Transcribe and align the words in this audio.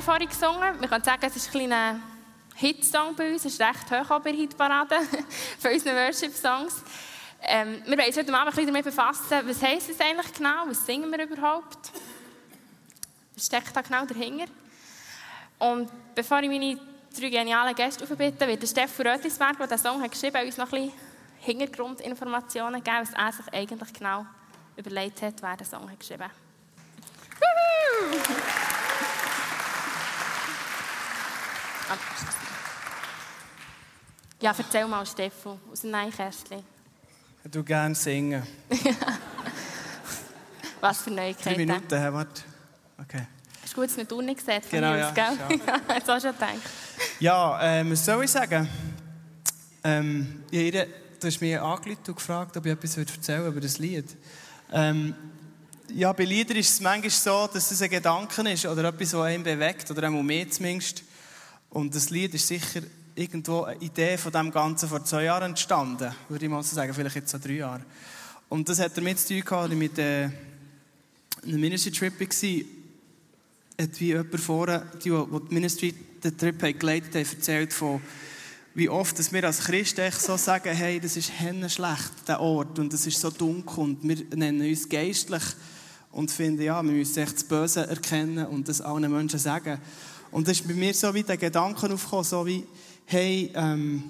Wir 0.00 0.04
vorhin 0.04 0.28
gesungen. 0.28 0.80
Wir 0.80 0.88
können 0.88 1.04
sagen, 1.04 1.20
es 1.26 1.36
ist 1.36 1.48
ein 1.48 1.52
kleiner 1.52 2.00
Hitsong 2.54 3.14
bei 3.14 3.32
uns. 3.32 3.44
Es 3.44 3.52
ist 3.52 3.60
recht 3.60 3.90
hoch 3.90 4.20
bei 4.20 4.32
der 4.32 4.40
Hitparade 4.40 4.96
für 5.58 5.70
unsere 5.70 5.94
Worship-Songs. 5.94 6.82
Ähm, 7.42 7.82
wir 7.84 7.98
wollen 7.98 8.06
uns 8.06 8.16
heute 8.16 8.32
Abend 8.32 8.46
ein 8.46 8.46
bisschen 8.46 8.66
damit 8.66 8.84
befassen, 8.84 9.42
was 9.46 9.62
heisst 9.62 9.90
es 9.90 10.00
eigentlich 10.00 10.32
genau? 10.32 10.64
Was 10.66 10.86
singen 10.86 11.10
wir 11.10 11.22
überhaupt? 11.22 11.92
Was 13.34 13.46
steckt 13.46 13.76
da 13.76 13.82
genau 13.82 14.06
dahinter? 14.06 14.46
Und 15.58 15.90
bevor 16.14 16.40
ich 16.40 16.48
meine 16.48 16.78
drei 17.14 17.28
genialen 17.28 17.74
Gäste 17.74 18.04
aufbitte, 18.04 18.46
wird 18.46 18.62
der 18.62 18.68
Stefan 18.68 19.06
Rötlisberg, 19.06 19.58
der 19.58 19.66
diesen 19.66 19.82
Song 19.82 20.02
hat 20.02 20.10
geschrieben 20.12 20.36
hat, 20.36 20.46
uns 20.46 20.56
noch 20.56 20.72
ein 20.72 20.86
bisschen 20.86 20.92
Hintergrundinformationen 21.40 22.82
geben, 22.82 23.00
was 23.02 23.12
er 23.12 23.32
sich 23.32 23.52
eigentlich 23.52 23.92
genau 23.92 24.24
überlegt 24.76 25.20
hat, 25.20 25.42
wer 25.42 25.56
den 25.56 25.66
Song 25.66 25.90
hat 25.90 26.00
geschrieben 26.00 26.24
hat. 26.24 26.30
Ja, 34.40 34.54
erzähl 34.56 34.86
mal, 34.86 35.04
Stefan, 35.04 35.58
aus 35.70 35.80
dem 35.80 35.90
Neinkästchen. 35.90 36.58
Ich 37.38 37.44
würde 37.44 37.64
gerne 37.64 37.94
singen. 37.94 38.46
Was 40.80 41.02
für 41.02 41.10
Drei 41.10 41.16
Neuigkeiten. 41.16 41.56
Minuten, 41.58 41.98
hey, 41.98 42.12
warte. 42.12 42.42
Okay. 42.98 43.26
Hast 43.62 43.76
du 43.76 43.80
gut 43.80 43.90
eine 43.92 44.08
Tour 44.08 44.22
nicht 44.22 44.38
gesehen 44.38 44.62
von 44.62 44.70
Genau, 44.70 44.92
mir 44.92 44.98
ja, 44.98 45.10
gell? 45.10 45.38
Ja, 45.66 45.80
jetzt 45.94 46.08
auch 46.10 46.20
schon 46.20 46.32
gedacht. 46.32 46.54
Ja, 47.18 47.58
ähm, 47.62 47.92
was 47.92 48.04
soll 48.04 48.24
ich 48.24 48.30
sagen? 48.30 48.68
Ähm, 49.84 50.44
jeder, 50.50 50.86
du 50.86 51.26
hast 51.26 51.40
mich 51.40 51.58
angerufen 51.58 51.98
und 52.08 52.16
gefragt, 52.16 52.56
ob 52.56 52.64
ich 52.66 52.72
etwas 52.72 52.96
erzählen 52.96 53.40
würde 53.40 53.52
über 53.52 53.60
das 53.60 53.78
Lied. 53.78 54.16
Ähm, 54.72 55.14
ja, 55.92 56.12
bei 56.12 56.24
Liedern 56.24 56.56
ist 56.56 56.70
es 56.70 56.80
manchmal 56.80 57.10
so, 57.10 57.48
dass 57.52 57.70
es 57.70 57.82
ein 57.82 57.90
Gedanke 57.90 58.48
ist 58.50 58.64
oder 58.64 58.84
etwas, 58.84 59.12
was 59.12 59.26
einen 59.26 59.42
bewegt, 59.42 59.90
oder 59.90 60.04
einmal 60.04 60.22
mehr 60.22 60.48
zumindest. 60.50 61.02
Und 61.70 61.94
das 61.94 62.10
Lied 62.10 62.34
ist 62.34 62.46
sicher 62.46 62.82
irgendwo 63.14 63.62
eine 63.62 63.80
Idee 63.80 64.16
von 64.18 64.32
dem 64.32 64.50
Ganzen 64.50 64.88
vor 64.88 65.04
zwei 65.04 65.24
Jahren 65.24 65.50
entstanden, 65.50 66.12
würde 66.28 66.44
ich 66.44 66.50
mal 66.50 66.62
so 66.62 66.74
sagen, 66.74 66.92
vielleicht 66.92 67.16
jetzt 67.16 67.30
so 67.30 67.38
drei 67.38 67.54
Jahre. 67.54 67.82
Und 68.48 68.68
das 68.68 68.80
hat 68.80 68.96
damit 68.96 69.18
zu 69.18 69.28
tun 69.28 69.44
gehabt, 69.44 69.74
mit 69.74 69.98
äh, 69.98 70.30
einem 71.44 71.60
Ministry-Trip 71.60 72.20
war, 72.20 72.64
hat 73.80 74.00
wie 74.00 74.06
jemand 74.06 74.40
vorher, 74.40 74.80
die, 75.02 75.10
die 75.10 75.48
die 75.48 75.54
Ministry 75.54 75.94
den 76.22 76.36
Trip 76.36 76.62
haben 76.62 76.78
geleitet 76.78 77.14
haben, 77.14 77.36
erzählt 77.36 77.72
von, 77.72 78.00
wie 78.74 78.88
oft 78.88 79.18
dass 79.18 79.32
wir 79.32 79.44
als 79.44 79.60
Christen 79.60 80.10
so 80.12 80.36
sagen, 80.36 80.74
hey, 80.74 81.00
das 81.00 81.16
ist 81.16 81.32
schlecht, 81.68 82.12
der 82.28 82.40
Ort, 82.40 82.78
und 82.78 82.92
es 82.92 83.06
ist 83.06 83.20
so 83.20 83.30
dunkel, 83.30 83.84
und 83.84 83.98
wir 84.02 84.16
nennen 84.36 84.68
uns 84.68 84.88
geistlich 84.88 85.42
und 86.12 86.30
finden, 86.30 86.62
ja, 86.62 86.82
wir 86.82 86.92
müssen 86.92 87.22
echt 87.22 87.34
das 87.34 87.44
Böse 87.44 87.86
erkennen 87.86 88.46
und 88.46 88.68
das 88.68 88.80
allen 88.80 89.10
Menschen 89.10 89.38
sagen. 89.38 89.80
Und 90.32 90.46
das 90.46 90.60
ist 90.60 90.68
bei 90.68 90.74
mir 90.74 90.94
so 90.94 91.12
wie 91.12 91.22
der 91.22 91.36
Gedanke 91.36 91.92
aufgekommen, 91.92 92.24
so 92.24 92.46
wie, 92.46 92.64
hey, 93.06 93.50
ähm, 93.54 94.04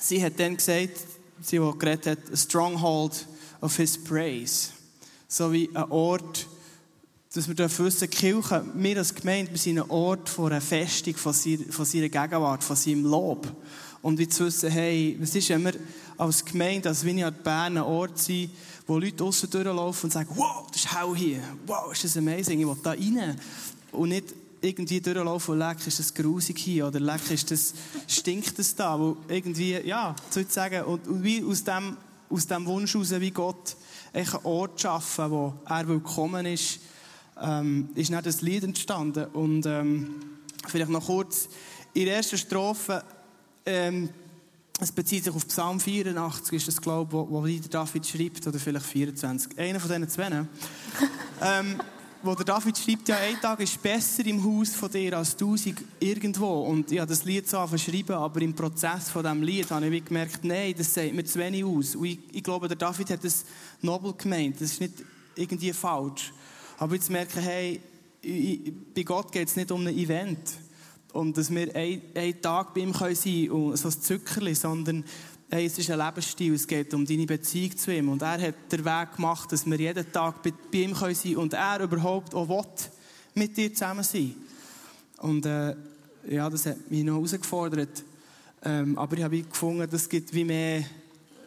sie 0.00 0.22
hat 0.24 0.38
dann 0.38 0.56
gesagt, 0.56 0.96
sie, 1.40 1.58
die 1.58 1.78
geredet 1.78 2.06
hat, 2.06 2.32
a 2.32 2.36
stronghold 2.36 3.26
of 3.60 3.76
his 3.76 4.02
praise. 4.02 4.70
So 5.28 5.52
wie 5.52 5.68
ein 5.74 5.90
Ort, 5.90 6.46
dass 7.34 7.46
wir 7.46 7.54
dürfen 7.54 7.84
wissen, 7.84 8.08
Kirche, 8.08 8.64
wir 8.74 8.96
als 8.96 9.14
Gemeinde, 9.14 9.52
wir 9.52 9.58
sind 9.58 9.78
ein 9.78 9.90
Ort 9.90 10.28
von 10.28 10.50
einer 10.50 10.60
Festung 10.62 11.14
von 11.14 11.32
seiner, 11.32 12.08
Gegenwart, 12.08 12.64
von 12.64 12.76
seinem 12.76 13.04
Lob. 13.04 13.46
Und 14.00 14.18
wie 14.18 14.28
zu 14.28 14.46
wissen, 14.46 14.70
hey, 14.70 15.18
was 15.20 15.34
ist, 15.34 15.50
wenn 15.50 15.64
wir 15.64 15.74
als 16.16 16.44
Gemeinde, 16.44 16.88
als 16.88 17.04
Vineyard 17.04 17.42
Bern 17.44 17.76
ein 17.76 17.82
Ort 17.82 18.18
sind, 18.18 18.50
wo 18.86 18.98
Leute 18.98 19.22
aussen 19.22 19.50
durchlaufen 19.50 20.06
und 20.06 20.12
sagen, 20.12 20.30
wow, 20.34 20.66
das 20.72 20.82
ist 20.82 20.96
hell 20.96 21.14
hier, 21.14 21.42
wow, 21.66 21.92
ist 21.92 22.04
das 22.04 22.16
amazing, 22.16 22.60
ich 22.60 22.66
will 22.66 22.76
da 22.82 22.90
rein. 22.90 23.38
Und 23.92 24.08
nicht 24.08 24.34
irgendwie 24.60 25.00
durchlaufen 25.00 25.54
und 25.54 25.58
leck, 25.60 25.86
ist 25.86 25.98
das 25.98 26.12
grusig 26.12 26.58
hier, 26.58 26.86
oder 26.86 27.00
leck, 27.00 27.30
ist 27.30 27.50
das, 27.50 27.74
stinkt 28.06 28.58
das 28.58 28.74
da, 28.74 28.98
wo 28.98 29.16
irgendwie, 29.28 29.78
ja, 29.80 30.14
sozusagen, 30.30 30.84
und, 30.84 31.06
und 31.06 31.22
wie 31.22 31.42
aus 31.44 31.64
dem, 31.64 31.96
aus 32.30 32.46
dem 32.46 32.66
Wunsch 32.66 32.94
heraus, 32.94 33.10
wie 33.18 33.30
Gott 33.30 33.76
einen 34.12 34.28
Ort 34.44 34.80
schaffen, 34.80 35.30
wo 35.30 35.54
er 35.66 35.88
willkommen 35.88 36.46
ist, 36.46 36.80
ähm, 37.40 37.88
ist 37.94 38.12
dann 38.12 38.22
das 38.22 38.42
Lied 38.42 38.64
entstanden. 38.64 39.26
Und 39.26 39.66
ähm, 39.66 40.14
vielleicht 40.66 40.90
noch 40.90 41.06
kurz, 41.06 41.48
in 41.94 42.06
der 42.06 42.16
ersten 42.16 42.38
Strophe, 42.38 43.02
ähm, 43.64 44.10
es 44.80 44.92
bezieht 44.92 45.24
sich 45.24 45.34
auf 45.34 45.46
Psalm 45.48 45.80
84, 45.80 46.52
ist 46.52 46.68
das, 46.68 46.80
glaube 46.80 47.08
ich, 47.08 47.12
wo, 47.12 47.42
wo 47.42 47.46
David 47.46 48.06
schreibt, 48.06 48.46
oder 48.46 48.58
vielleicht 48.58 48.86
24, 48.86 49.58
einer 49.58 49.80
von 49.80 49.88
diesen 49.88 50.08
zwei. 50.08 50.28
ähm, 51.42 51.80
wo 52.22 52.34
der 52.34 52.44
David 52.44 52.76
schreibt, 52.76 53.08
ja, 53.08 53.16
ein 53.16 53.40
Tag 53.40 53.60
ist 53.60 53.80
besser 53.82 54.26
im 54.26 54.42
Haus 54.42 54.74
von 54.74 54.90
dir 54.90 55.16
als 55.16 55.36
tausend 55.36 55.82
irgendwo. 56.00 56.62
Und 56.62 56.90
ich 56.90 56.98
habe 56.98 57.08
das 57.08 57.24
Lied 57.24 57.48
so 57.48 57.64
verschrieben, 57.66 58.12
aber 58.14 58.40
im 58.42 58.54
Prozess 58.54 59.10
von 59.10 59.22
diesem 59.22 59.42
Lied 59.42 59.70
habe 59.70 59.86
ich 59.86 60.04
gemerkt, 60.04 60.42
nein, 60.42 60.74
das 60.76 60.92
sieht 60.94 61.14
mir 61.14 61.24
zu 61.24 61.38
wenig 61.38 61.64
aus. 61.64 61.94
Und 61.94 62.06
ich, 62.06 62.18
ich 62.32 62.42
glaube, 62.42 62.66
der 62.68 62.76
David 62.76 63.10
hat 63.10 63.24
das 63.24 63.44
nobel 63.82 64.14
gemeint. 64.14 64.56
Das 64.60 64.72
ist 64.72 64.80
nicht 64.80 64.94
irgendwie 65.36 65.72
falsch. 65.72 66.32
Aber 66.78 66.94
jetzt 66.94 67.10
merke 67.10 67.38
ich, 67.40 67.46
hey, 67.46 67.80
ich, 68.22 68.72
bei 68.94 69.02
Gott 69.04 69.30
geht 69.30 69.48
es 69.48 69.56
nicht 69.56 69.70
um 69.70 69.86
ein 69.86 69.96
Event. 69.96 70.38
Und 71.12 71.36
dass 71.36 71.50
wir 71.50 71.74
ein- 71.74 72.02
einen 72.14 72.42
Tag 72.42 72.74
bei 72.74 72.80
ihm 72.80 72.92
sein 72.92 73.14
können 73.14 73.50
und 73.50 73.76
so 73.76 73.88
ein 73.88 74.00
Zückerli, 74.02 74.54
sondern 74.54 75.04
hey, 75.50 75.66
es 75.66 75.78
ist 75.78 75.90
ein 75.90 75.98
Lebensstil, 75.98 76.54
es 76.54 76.66
geht 76.66 76.92
um 76.92 77.06
deine 77.06 77.26
Beziehung 77.26 77.76
zu 77.76 77.94
ihm. 77.94 78.08
Und 78.08 78.22
er 78.22 78.40
hat 78.40 78.70
den 78.70 78.84
Weg 78.84 79.16
gemacht, 79.16 79.50
dass 79.50 79.64
wir 79.66 79.78
jeden 79.78 80.12
Tag 80.12 80.42
bei, 80.42 80.52
bei 80.72 80.78
ihm 80.78 80.94
sein 80.94 81.14
können 81.14 81.36
und 81.36 81.52
er 81.54 81.80
überhaupt 81.80 82.34
auch 82.34 82.48
will, 82.48 82.64
mit 83.34 83.56
dir 83.56 83.72
zusammen 83.72 84.04
sein. 84.04 84.34
Und 85.18 85.46
äh, 85.46 85.74
ja, 86.28 86.50
das 86.50 86.66
hat 86.66 86.90
mich 86.90 87.04
noch 87.04 87.14
herausgefordert. 87.14 88.04
Ähm, 88.62 88.98
aber 88.98 89.16
ich 89.16 89.24
habe 89.24 89.42
gefunden, 89.42 89.88
das 89.90 90.08
gibt 90.08 90.32
wie 90.34 90.44
mehr, 90.44 90.84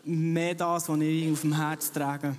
mehr 0.03 0.56
das, 0.56 0.90
was 0.90 1.00
ich 1.00 1.31
auf 1.31 1.41
dem 1.41 1.56
Herz 1.56 1.91
trage. 1.91 2.35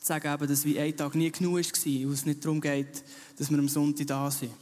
Zu 0.00 0.06
sagen, 0.06 0.32
eben, 0.34 0.48
dass 0.48 0.64
wie 0.64 0.80
ein 0.80 0.96
Tag 0.96 1.14
nie 1.14 1.30
genug 1.30 1.54
war 1.56 2.06
und 2.06 2.12
es 2.12 2.26
nicht 2.26 2.44
darum 2.44 2.60
geht, 2.60 3.04
dass 3.36 3.50
wir 3.50 3.58
am 3.58 3.68
Sonntag 3.68 4.06
da 4.06 4.30
sind. 4.30 4.52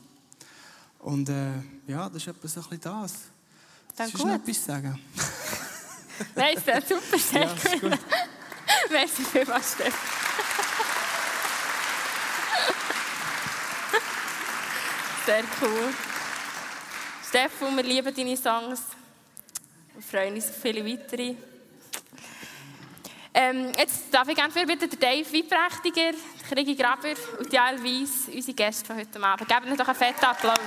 Und 0.98 1.28
äh, 1.28 1.52
ja, 1.86 2.08
das 2.08 2.22
ist 2.22 2.28
etwa 2.28 2.48
so 2.48 2.60
ein 2.60 2.66
bisschen 2.68 2.80
das. 2.80 3.14
Dann 3.96 4.08
Willst 4.08 4.22
du 4.22 4.26
noch 4.26 4.34
etwas 4.34 4.64
sagen? 4.64 4.98
Nein, 6.36 6.54
ist 6.54 6.88
super, 6.88 7.18
sehr 7.18 7.40
Ja, 7.42 7.52
ist 7.52 7.80
gut. 7.80 7.98
Merci 8.90 9.24
vielmals, 9.24 9.72
Stefan. 9.72 9.92
Sehr 15.24 15.44
cool. 15.62 15.94
Stefan, 17.26 17.76
wir 17.76 17.82
lieben 17.82 18.14
deine 18.14 18.36
Songs. 18.36 18.82
Wir 19.94 20.02
freuen 20.02 20.34
uns 20.34 20.50
auf 20.50 20.56
viele 20.60 20.84
weitere. 20.84 21.36
Ähm, 23.32 23.72
jetzt 23.78 24.12
darf 24.12 24.28
ich 24.28 24.36
gerne 24.36 24.52
für 24.52 24.66
bitte 24.66 24.88
den 24.88 25.00
Dave 25.00 25.26
Weibprächtiger, 25.32 26.16
Krigi 26.48 26.74
Graber 26.74 27.14
und 27.38 27.52
Jael 27.52 27.82
Weiss, 27.82 28.28
unsere 28.32 28.54
Gäste 28.54 28.84
von 28.84 28.96
heute 28.96 29.22
Abend. 29.22 29.48
Geben 29.48 29.66
ihnen 29.68 29.76
doch 29.76 29.88
einen 29.88 29.96
fetten 29.96 30.24
Applaus. 30.24 30.58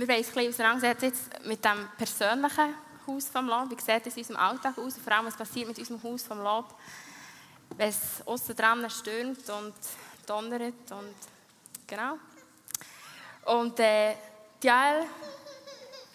Wir 0.00 0.08
wollen 0.08 0.18
uns 0.20 0.28
ein 0.28 0.34
bisschen 0.34 0.48
auseinandersetzen 0.48 1.04
jetzt 1.04 1.46
mit 1.46 1.62
dem 1.62 1.86
persönlichen 1.98 2.74
Haus 3.06 3.28
vom 3.28 3.46
Lob. 3.46 3.68
Wie 3.68 3.78
sieht 3.78 4.06
es 4.06 4.16
in 4.16 4.22
unserem 4.22 4.36
Alltag 4.40 4.78
aus? 4.78 4.94
Und 4.94 5.02
vor 5.02 5.12
allem, 5.12 5.26
was 5.26 5.36
passiert 5.36 5.68
mit 5.68 5.78
unserem 5.78 6.02
Haus 6.02 6.22
vom 6.22 6.38
Lob, 6.38 6.74
wenn 7.76 7.90
es 7.90 8.26
aussen 8.26 8.56
dran 8.56 8.88
stürmt 8.88 9.46
und 9.50 9.74
donnert 10.26 10.90
und 10.90 11.14
genau. 11.86 12.16
Und 13.44 13.78
äh, 13.78 14.14
Jael 14.62 15.04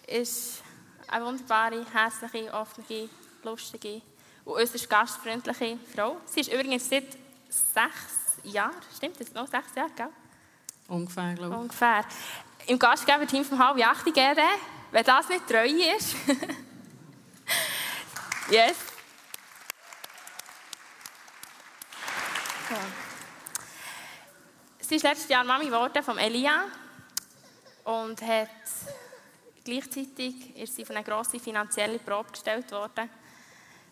ist 0.08 0.64
eine 1.08 1.24
wunderbare, 1.24 1.86
hässliche, 1.94 2.52
offene, 2.56 3.08
lustige 3.44 4.02
und 4.46 4.54
äußerst 4.54 4.90
gastfreundliche 4.90 5.78
Frau. 5.94 6.18
Sie 6.26 6.40
ist 6.40 6.52
übrigens 6.52 6.90
seit 6.90 7.12
sechs 7.50 8.40
Jahren, 8.46 8.74
stimmt 8.98 9.20
das 9.20 9.32
noch? 9.32 9.46
Sechs 9.46 9.76
Jahre, 9.76 9.92
gell? 9.96 10.10
Ungefähr, 10.88 11.34
glaube 11.36 11.54
ich. 11.54 11.62
Ungefähr 11.62 12.06
im 12.68 12.80
Gastgeberteam 12.80 13.46
von 13.46 13.60
halb 13.60 13.86
acht 13.86 14.06
geben. 14.06 14.48
Wenn 14.92 15.04
das 15.04 15.30
nicht 15.30 15.48
treu 15.48 15.66
ist. 15.66 16.16
yes. 18.50 18.76
Sie 24.80 24.96
ist 24.96 25.04
letztes 25.04 25.30
Jahr 25.30 25.44
Mami 25.44 25.66
geworden 25.66 26.04
von 26.04 26.18
Elia 26.18 26.66
und 27.84 28.20
hat 28.22 28.50
gleichzeitig 29.64 30.56
ist 30.56 30.76
sie 30.76 30.86
von 30.86 30.96
einer 30.96 31.04
grossen 31.04 31.40
finanziellen 31.40 32.00
Probe 32.00 32.32
gestellt 32.32 32.72
worden 32.72 33.10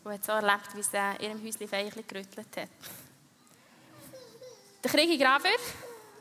und 0.04 0.14
hat 0.14 0.24
so 0.24 0.34
erlebt, 0.34 0.76
wie 0.76 0.84
sie 0.84 0.98
in 1.20 1.26
ihrem 1.26 1.44
Häuschen 1.44 1.68
Feichel 1.68 2.04
gerüttelt 2.04 2.58
hat. 2.58 2.70
Der 4.84 4.92
Krieg 4.92 5.10
in 5.10 5.20
Graber 5.20 5.50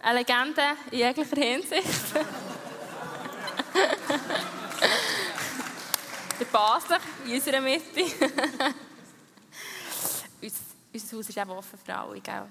eine 0.02 0.18
Legende 0.18 0.62
in 0.90 0.98
jeglicher 0.98 1.36
Hinsicht. 1.36 2.14
der 6.40 6.44
Basler 6.46 6.98
in 7.24 7.34
unserer 7.34 7.60
Mitte. 7.60 8.04
unser 10.92 11.16
Haus 11.16 11.28
ist 11.28 11.38
eben 11.38 11.50
offen 11.50 11.78
für 11.84 11.94
alle, 11.94 12.20
gell? 12.20 12.42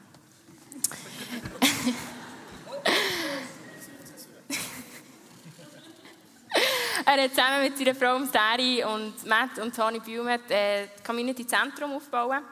er 7.06 7.24
hat 7.24 7.30
zusammen 7.32 7.64
mit 7.64 7.78
seiner 7.78 7.96
Frau 7.96 8.24
Sari 8.26 8.84
und 8.84 9.26
Matt 9.26 9.60
und 9.60 9.76
Tony 9.76 10.00
Baumet 10.00 10.50
äh, 10.50 10.88
das 10.96 11.04
Community 11.04 11.46
Zentrum 11.46 11.92
aufgebaut. 11.94 12.44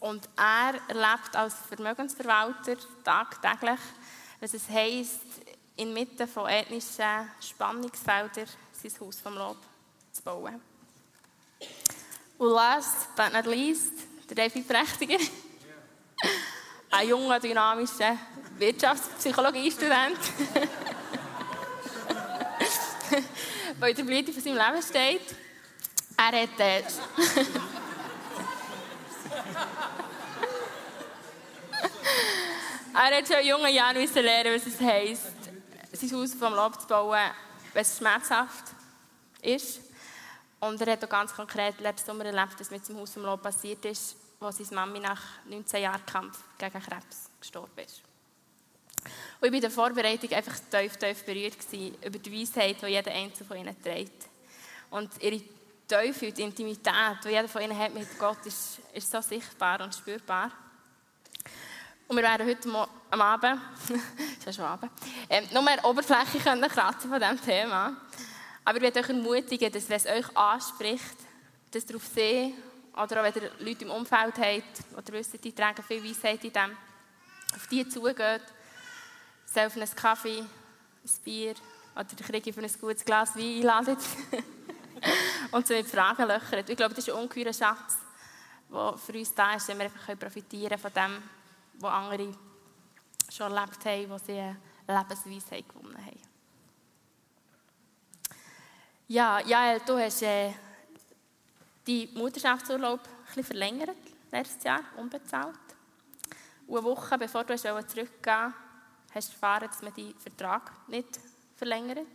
Und 0.00 0.28
er 0.36 0.74
erlebt 0.88 1.34
als 1.34 1.54
Vermögensverwalter 1.68 2.76
tagtäglich, 3.02 3.80
was 4.40 4.54
es 4.54 4.68
heisst, 4.68 5.20
inmitten 5.76 6.28
von 6.28 6.48
ethnischen 6.48 7.30
Spannungsfeldern 7.40 8.46
sein 8.72 8.92
Haus 9.00 9.20
vom 9.20 9.34
Lob 9.34 9.58
zu 10.12 10.22
bauen. 10.22 10.60
Und 12.38 12.50
last 12.50 13.14
but 13.16 13.32
not 13.32 13.46
least, 13.46 13.92
der 14.28 14.36
David 14.36 14.68
Prächtiger. 14.68 15.18
Ein 16.90 17.08
junger, 17.08 17.40
dynamischer 17.40 18.16
Wirtschaftspsychologiestudent. 18.58 20.18
der 23.80 23.88
in 23.88 23.96
der 23.96 24.04
Blüte 24.04 24.32
von 24.32 24.42
seinem 24.42 24.56
Leben 24.56 24.82
steht. 24.82 25.36
Er 26.16 26.42
hat. 26.42 26.60
Äh, 26.60 26.82
er 32.94 33.18
hat 33.18 33.28
schon 33.28 33.40
in 33.40 33.46
jungen 33.46 33.74
Jahren 33.74 33.96
lernen, 33.96 34.54
was 34.54 34.66
es 34.66 34.80
heisst, 34.80 35.32
sein 35.92 36.12
Haus 36.12 36.34
vom 36.34 36.54
Lob 36.54 36.80
zu 36.80 36.86
bauen, 36.86 37.30
wenn 37.72 37.82
es 37.82 37.98
schmerzhaft 37.98 38.64
ist. 39.42 39.80
Und 40.60 40.80
er 40.80 40.92
hat 40.92 41.04
auch 41.04 41.08
ganz 41.08 41.34
konkret 41.34 41.80
letzten 41.80 42.06
Sommer 42.06 42.24
erlebt, 42.24 42.58
dass 42.58 42.70
mit 42.70 42.84
seinem 42.84 43.00
Haus 43.00 43.12
vom 43.12 43.24
Lob 43.24 43.42
passiert 43.42 43.84
ist, 43.84 44.16
wo 44.40 44.50
seine 44.50 44.74
Mami 44.74 45.00
nach 45.00 45.22
19 45.46 45.82
Jahren 45.82 46.04
Kampf 46.06 46.38
gegen 46.58 46.82
Krebs 46.82 47.30
gestorben 47.40 47.84
ist. 47.84 48.02
Und 49.40 49.46
ich 49.46 49.50
war 49.50 49.54
in 49.54 49.60
der 49.60 49.70
Vorbereitung 49.70 50.32
einfach 50.32 50.58
tief, 50.70 50.96
tief 50.96 51.24
berührt 51.24 51.56
über 52.04 52.18
die 52.18 52.40
Weisheit, 52.40 52.82
die 52.82 52.86
jeder 52.86 53.12
Einzelne 53.12 53.46
von 53.46 53.56
ihnen 53.56 53.82
trägt. 53.82 54.26
Und 54.90 55.10
ihre 55.20 55.40
Teufel, 55.88 56.32
die 56.32 56.42
Intimität, 56.42 57.18
die 57.24 57.28
jeder 57.28 57.48
von 57.48 57.62
ihnen 57.62 57.78
hat 57.78 57.94
mit 57.94 58.18
Gott, 58.18 58.44
ist, 58.44 58.80
ist 58.92 59.10
so 59.10 59.20
sichtbar 59.20 59.80
und 59.82 59.94
spürbar. 59.94 60.50
Und 62.08 62.16
wir 62.16 62.22
werden 62.22 62.46
heute 62.46 62.88
am 63.10 63.20
Abend, 63.20 63.60
ist 64.38 64.46
ja 64.46 64.52
schon 64.52 64.64
Abend, 64.64 64.90
ähm, 65.28 65.48
noch 65.52 65.62
mehr 65.62 65.84
Oberfläche 65.84 66.38
können 66.38 66.68
kratzen 66.68 67.10
von 67.10 67.20
diesem 67.20 67.40
Thema. 67.40 67.96
Aber 68.64 68.76
ich 68.78 68.82
möchte 68.82 69.00
euch 69.00 69.08
ermutigen, 69.08 69.72
dass 69.72 69.88
wenn 69.88 69.96
es 69.96 70.06
euch 70.06 70.36
anspricht, 70.36 71.16
dass 71.70 71.86
darauf 71.86 72.04
sehen, 72.04 72.54
oder 72.94 73.20
auch 73.20 73.24
wenn 73.24 73.42
ihr 73.42 73.50
Leute 73.60 73.84
im 73.84 73.90
Umfeld 73.90 74.38
habt, 74.38 74.96
oder 74.96 75.12
wisst, 75.12 75.42
die 75.42 75.52
tragen 75.52 75.82
viel 75.82 76.02
Weisheit 76.02 76.42
in 76.44 76.52
dem, 76.52 76.76
auf 77.54 77.66
die 77.68 77.88
zugeht, 77.88 78.42
selbst 79.44 79.76
einen 79.76 79.94
Kaffee, 79.94 80.40
ein 80.40 81.22
Bier 81.24 81.54
oder 81.94 82.06
ich 82.18 82.54
für 82.54 82.60
ein 82.60 82.80
gutes 82.80 83.04
Glas 83.04 83.36
Wein 83.36 83.56
einladet 83.56 83.98
und 85.52 85.66
so 85.66 85.74
mit 85.74 85.86
Fragen 85.86 86.26
löchert. 86.26 86.68
Ich 86.68 86.76
glaube, 86.76 86.94
das 86.94 87.06
ist 87.06 87.14
ein 87.14 87.20
ungeheurer 87.20 87.52
Schatz, 87.52 87.98
der 88.70 88.96
für 88.98 89.12
uns 89.12 89.34
da 89.34 89.54
ist, 89.54 89.68
wenn 89.68 89.78
wir 89.78 89.84
einfach 89.84 90.18
profitieren 90.18 90.78
von 90.78 90.92
dem, 90.92 91.22
was 91.74 91.92
andere 91.92 92.34
schon 93.30 93.52
erlebt 93.52 93.84
haben, 93.84 94.10
wo 94.10 94.18
sie 94.18 94.54
Lebensweisheit 94.86 95.68
gewonnen 95.68 95.98
haben. 95.98 96.20
Ja, 99.08 99.40
Jael, 99.40 99.80
du 99.86 99.98
hast 99.98 100.22
äh, 100.22 100.52
die 101.86 102.08
Mutterschaftsurlaub 102.14 103.00
ein 103.00 103.24
bisschen 103.26 103.44
verlängert, 103.44 103.96
letztes 104.32 104.64
Jahr, 104.64 104.80
unbezahlt. 104.96 105.54
Und 106.66 106.78
eine 106.78 106.84
Woche 106.84 107.16
bevor 107.16 107.44
du 107.44 107.56
zurückgehen 107.56 108.54
hast 109.14 109.28
du 109.28 109.32
erfahren, 109.32 109.68
dass 109.68 109.82
man 109.82 109.94
deinen 109.94 110.18
Vertrag 110.18 110.72
nicht 110.88 111.20
verlängert. 111.54 112.06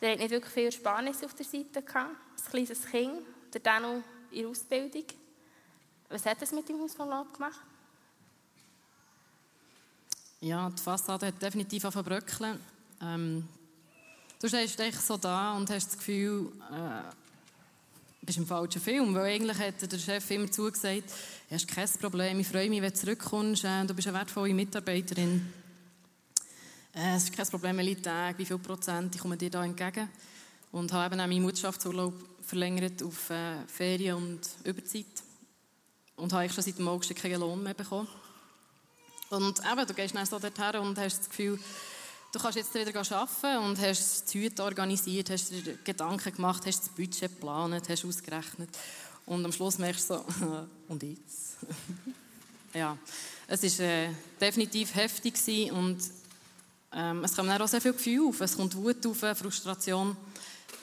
Der 0.00 0.12
hat 0.12 0.18
nicht 0.18 0.30
wirklich 0.30 0.52
viel 0.52 0.66
Ersparnis 0.66 1.24
auf 1.24 1.34
der 1.34 1.44
Seite 1.44 1.82
gehabt. 1.82 2.10
Ein 2.10 2.50
kleines 2.50 2.86
Kind, 2.86 3.22
der 3.52 3.60
dann 3.60 3.82
noch 3.82 4.02
in 4.30 4.42
der 4.42 4.48
Ausbildung. 4.48 5.04
Was 6.08 6.24
hat 6.24 6.40
das 6.40 6.52
mit 6.52 6.68
dem 6.68 6.80
Haus 6.80 6.94
von 6.94 7.08
Lot 7.08 7.34
gemacht? 7.34 7.60
Ja, 10.40 10.70
die 10.70 10.80
Fassade 10.80 11.26
hat 11.26 11.42
definitiv 11.42 11.82
verbröckeln. 11.82 12.60
Ähm, 13.02 13.48
du 14.40 14.48
stehst 14.48 14.78
echt 14.78 15.02
so 15.02 15.16
da 15.16 15.56
und 15.56 15.68
hast 15.68 15.88
das 15.88 15.98
Gefühl, 15.98 16.52
äh, 16.70 17.12
bist 18.28 18.38
im 18.38 18.46
falschen 18.46 18.80
Film, 18.80 19.14
weil 19.14 19.34
eigentlich 19.34 19.58
hat 19.58 19.90
der 19.90 19.98
Chef 19.98 20.30
immer 20.30 20.50
zugesagt, 20.50 21.10
du 21.48 21.54
hast 21.54 21.66
kein 21.66 21.88
Problem, 22.00 22.38
ich 22.38 22.46
freue 22.46 22.68
mich, 22.68 22.82
wenn 22.82 22.92
du 22.92 22.98
zurückkommst, 22.98 23.64
äh, 23.64 23.84
du 23.86 23.94
bist 23.94 24.06
eine 24.06 24.18
wertvolle 24.18 24.54
Mitarbeiterin. 24.54 25.52
Äh, 26.98 27.14
es 27.14 27.24
ist 27.24 27.36
kein 27.36 27.46
Problem, 27.46 27.76
welche 27.76 28.02
Tage, 28.02 28.38
wie 28.38 28.44
viel 28.44 28.58
Prozent, 28.58 29.14
ich 29.14 29.20
komme 29.20 29.36
dir 29.36 29.50
da 29.50 29.64
entgegen. 29.64 30.08
Und 30.72 30.92
habe 30.92 31.14
eben 31.14 31.20
auch 31.20 31.28
meinen 31.28 31.42
Mutterschaftsurlaub 31.42 32.12
verlängert 32.42 33.02
auf 33.04 33.30
äh, 33.30 33.54
Ferien 33.68 34.16
und 34.16 34.40
Überzeit. 34.64 35.06
Und 36.16 36.32
habe 36.32 36.46
ich 36.46 36.52
schon 36.52 36.64
seit 36.64 36.76
dem 36.76 36.88
August 36.88 37.14
keinen 37.14 37.40
Lohn 37.40 37.62
mehr 37.62 37.74
bekommen. 37.74 38.08
Und 39.30 39.60
eben, 39.60 39.86
du 39.86 39.94
gehst 39.94 40.16
dann 40.16 40.26
so 40.26 40.40
dorthin 40.40 40.80
und 40.80 40.98
hast 40.98 41.20
das 41.20 41.28
Gefühl, 41.28 41.60
du 42.32 42.38
kannst 42.40 42.56
jetzt 42.56 42.74
wieder 42.74 42.98
arbeiten 42.98 43.64
und 43.64 43.78
hast 43.78 44.24
das 44.24 44.34
Hüte 44.34 44.64
organisiert, 44.64 45.30
hast 45.30 45.52
dir 45.52 45.78
Gedanken 45.84 46.34
gemacht, 46.34 46.66
hast 46.66 46.80
das 46.80 46.88
Budget 46.88 47.30
geplant, 47.30 47.88
hast 47.88 48.04
ausgerechnet. 48.04 48.70
Und 49.24 49.44
am 49.44 49.52
Schluss 49.52 49.78
merkst 49.78 50.10
du 50.10 50.14
so, 50.14 50.66
und 50.88 51.02
jetzt? 51.04 51.58
ja, 52.74 52.98
es 53.46 53.78
war 53.78 53.86
äh, 53.86 54.10
definitiv 54.40 54.94
heftig 54.96 55.70
und 55.70 55.98
ähm, 56.92 57.24
es 57.24 57.36
kommen 57.36 57.50
auch 57.50 57.68
sehr 57.68 57.80
viele 57.80 57.94
Gefühle 57.94 58.28
auf. 58.28 58.40
Es 58.40 58.56
kommt 58.56 58.74
Wut 58.74 59.06
auf, 59.06 59.18
Frustration. 59.38 60.16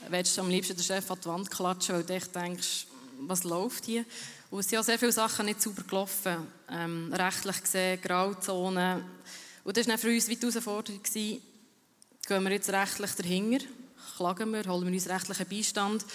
Du 0.05 0.11
willst 0.11 0.37
am 0.37 0.49
liebsten 0.49 0.75
den 0.75 0.83
Chef 0.83 1.09
an 1.09 1.17
die 1.19 1.27
Wand 1.27 1.49
klatschen, 1.49 1.95
weil 1.95 2.03
du 2.03 2.19
denkst, 2.31 2.87
was 3.21 3.43
läuft 3.43 3.85
hier? 3.85 4.05
Und 4.51 4.59
es 4.59 4.69
sind 4.69 4.79
auch 4.79 4.83
sehr 4.83 4.99
viele 4.99 5.11
Sachen 5.11 5.47
nicht 5.47 5.61
sauber 5.61 5.81
gelaufen. 5.83 6.47
Ähm, 6.69 7.11
rechtlich 7.13 7.61
gesehen, 7.61 7.99
Grauzonen. 8.01 9.03
Und 9.63 9.77
das 9.77 9.87
war 9.87 9.97
für 9.97 10.09
uns 10.09 10.27
die 10.27 10.37
Herausforderung, 10.39 11.01
gehen 12.27 12.43
wir 12.43 12.51
jetzt 12.51 12.69
rechtlich 12.69 13.11
dahinter? 13.11 13.65
Klagen 14.17 14.51
wir? 14.51 14.63
Holen 14.65 14.85
wir 14.85 14.93
uns 14.93 15.09
rechtlichen 15.09 15.47
Beistand? 15.47 16.05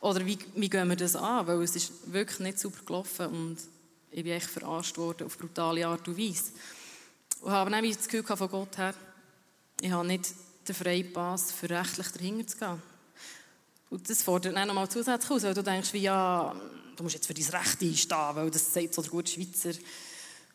Oder 0.00 0.24
wie, 0.24 0.38
wie 0.54 0.68
gehen 0.68 0.88
wir 0.88 0.96
das 0.96 1.16
an? 1.16 1.46
Weil 1.46 1.62
es 1.62 1.76
ist 1.76 2.12
wirklich 2.12 2.40
nicht 2.40 2.58
sauber 2.58 2.78
gelaufen 2.84 3.26
und 3.26 3.56
ich 4.10 4.22
bin 4.22 4.32
echt 4.32 4.50
verarscht 4.50 4.98
worden 4.98 5.26
auf 5.26 5.38
brutale 5.38 5.86
Art 5.86 6.06
und 6.06 6.18
Weise. 6.18 6.52
Und 7.40 7.50
habe 7.50 7.70
dann 7.70 7.84
das 7.84 8.08
Gefühl 8.08 8.36
von 8.36 8.48
Gott 8.48 8.78
her, 8.78 8.94
ich 9.82 9.90
habe 9.90 10.06
nicht 10.06 10.32
den 10.66 10.74
freien 10.76 11.12
Pass, 11.12 11.50
für 11.50 11.68
rechtlich 11.68 12.08
dahinter 12.08 12.46
zu 12.46 12.56
gehen. 12.56 12.82
Und 13.90 14.08
das 14.08 14.22
fordert 14.22 14.54
dann 14.54 14.68
nochmal 14.68 14.88
zusätzlich 14.88 15.30
aus, 15.30 15.42
weil 15.42 15.54
du 15.54 15.62
denkst, 15.62 15.92
wie, 15.92 16.02
ja, 16.02 16.54
du 16.94 17.02
musst 17.02 17.16
jetzt 17.16 17.26
für 17.26 17.34
dein 17.34 17.44
Recht 17.44 17.82
einstehen, 17.82 18.36
weil 18.36 18.50
das 18.50 18.72
sagt 18.72 18.94
so 18.94 19.02
der 19.02 19.10
gute 19.10 19.32
Schweizer. 19.32 19.72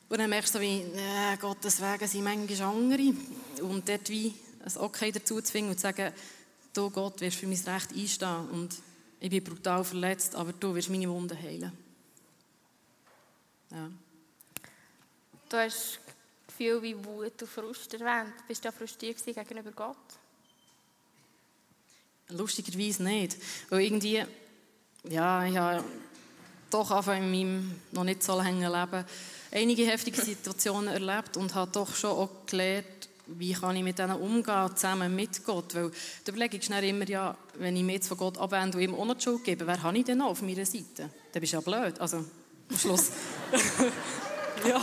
Und 0.08 0.20
dann 0.20 0.30
merkst 0.30 0.56
du 0.56 0.62
wie, 0.62 0.80
äh, 0.80 1.36
Gottes 1.42 1.82
Wege 1.82 2.08
sind 2.08 2.24
manchmal 2.24 2.70
andere. 2.70 3.14
Und 3.62 3.90
dort 3.90 4.10
wie 4.10 4.34
ein 4.64 4.78
Okay 4.78 5.12
dazu 5.12 5.42
zu 5.42 5.52
finden 5.52 5.72
und 5.72 5.76
zu 5.76 5.82
sagen, 5.82 6.14
du 6.74 6.90
Gott 6.90 7.20
wirst 7.20 7.38
für 7.38 7.48
mein 7.48 7.60
Recht 7.60 7.92
einstehen 7.94 8.50
und 8.50 8.76
ich 9.20 9.30
bin 9.30 9.44
brutal 9.44 9.84
verletzt, 9.84 10.36
aber 10.36 10.54
du 10.54 10.74
wirst 10.74 10.90
meine 10.90 11.10
Wunden 11.10 11.38
heilen. 11.38 11.74
Ja. 13.72 13.90
Du 15.50 15.58
hast 15.58 16.00
Gefühl 16.58 16.82
wie 16.82 17.06
Wut 17.06 17.42
und 17.42 17.48
Frust 17.48 17.94
erwähnt. 17.94 18.34
Bist 18.48 18.66
du 18.66 18.72
frustriert 18.72 19.24
gegenüber 19.24 19.72
Gott? 19.72 19.96
Lustigerweise 22.30 23.04
nicht. 23.04 23.38
Weil 23.70 23.82
irgendwie, 23.82 24.24
ja, 25.08 25.46
ich 25.46 25.56
habe 25.56 25.84
doch 26.70 26.92
einfach 26.92 27.16
in 27.16 27.32
meinem 27.32 27.80
noch 27.92 28.04
nicht 28.04 28.24
so 28.24 28.36
langen 28.36 28.72
Leben 28.72 29.06
einige 29.52 29.86
heftige 29.86 30.22
Situationen 30.22 30.94
erlebt 30.94 31.38
und 31.38 31.54
habe 31.54 31.72
doch 31.72 31.96
schon 31.96 32.12
auch 32.12 32.46
gelernt, 32.46 32.86
wie 33.28 33.54
kann 33.54 33.76
ich 33.76 33.84
mit 33.84 34.00
denen 34.00 34.20
umgehen, 34.20 34.76
zusammen 34.76 35.16
mit 35.16 35.44
Gott. 35.46 35.76
Weil 35.76 35.92
die 36.26 36.32
Überlegung 36.32 36.60
ist 36.60 36.70
immer, 36.70 37.08
ja, 37.08 37.38
wenn 37.56 37.76
ich 37.76 37.84
mich 37.84 37.96
jetzt 37.96 38.08
von 38.08 38.18
Gott 38.18 38.38
abwende 38.38 38.78
und 38.78 38.84
ihm 38.84 38.96
auch 38.96 39.06
noch 39.06 39.16
die 39.16 39.24
Schuld 39.24 39.44
gebe, 39.44 39.68
wer 39.68 39.82
habe 39.84 39.98
ich 39.98 40.06
denn 40.06 40.18
noch 40.18 40.30
auf 40.30 40.42
meiner 40.42 40.66
Seite? 40.66 41.10
Dann 41.32 41.40
bist 41.40 41.54
du 41.54 41.58
ja 41.58 41.62
blöd. 41.62 42.00
Also, 42.00 42.18
am 42.18 42.78
Schluss. 42.78 43.12
ja. 44.68 44.82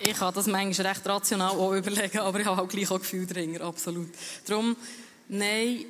Ich 0.00 0.16
kann 0.16 0.34
das 0.34 0.46
manchmal 0.46 0.88
recht 0.88 1.06
rational 1.06 1.52
auch 1.52 1.72
überlegen, 1.72 2.18
aber 2.18 2.40
ich 2.40 2.46
habe 2.46 2.62
auch 2.62 2.68
gleich 2.68 2.90
auch 2.90 2.98
Gefühl 2.98 3.26
dahinter, 3.26 3.64
absolut. 3.64 4.08
Darum, 4.46 4.76
nein, 5.28 5.84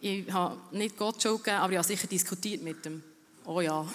ich 0.00 0.32
habe 0.32 0.58
nicht 0.72 0.96
Gott 0.96 1.22
Schuld 1.22 1.44
gegeben, 1.44 1.62
aber 1.62 1.72
ich 1.72 1.78
habe 1.78 1.86
sicher 1.86 2.06
diskutiert 2.06 2.62
mit 2.62 2.86
ihm. 2.86 3.02
Oh 3.44 3.60
ja. 3.60 3.86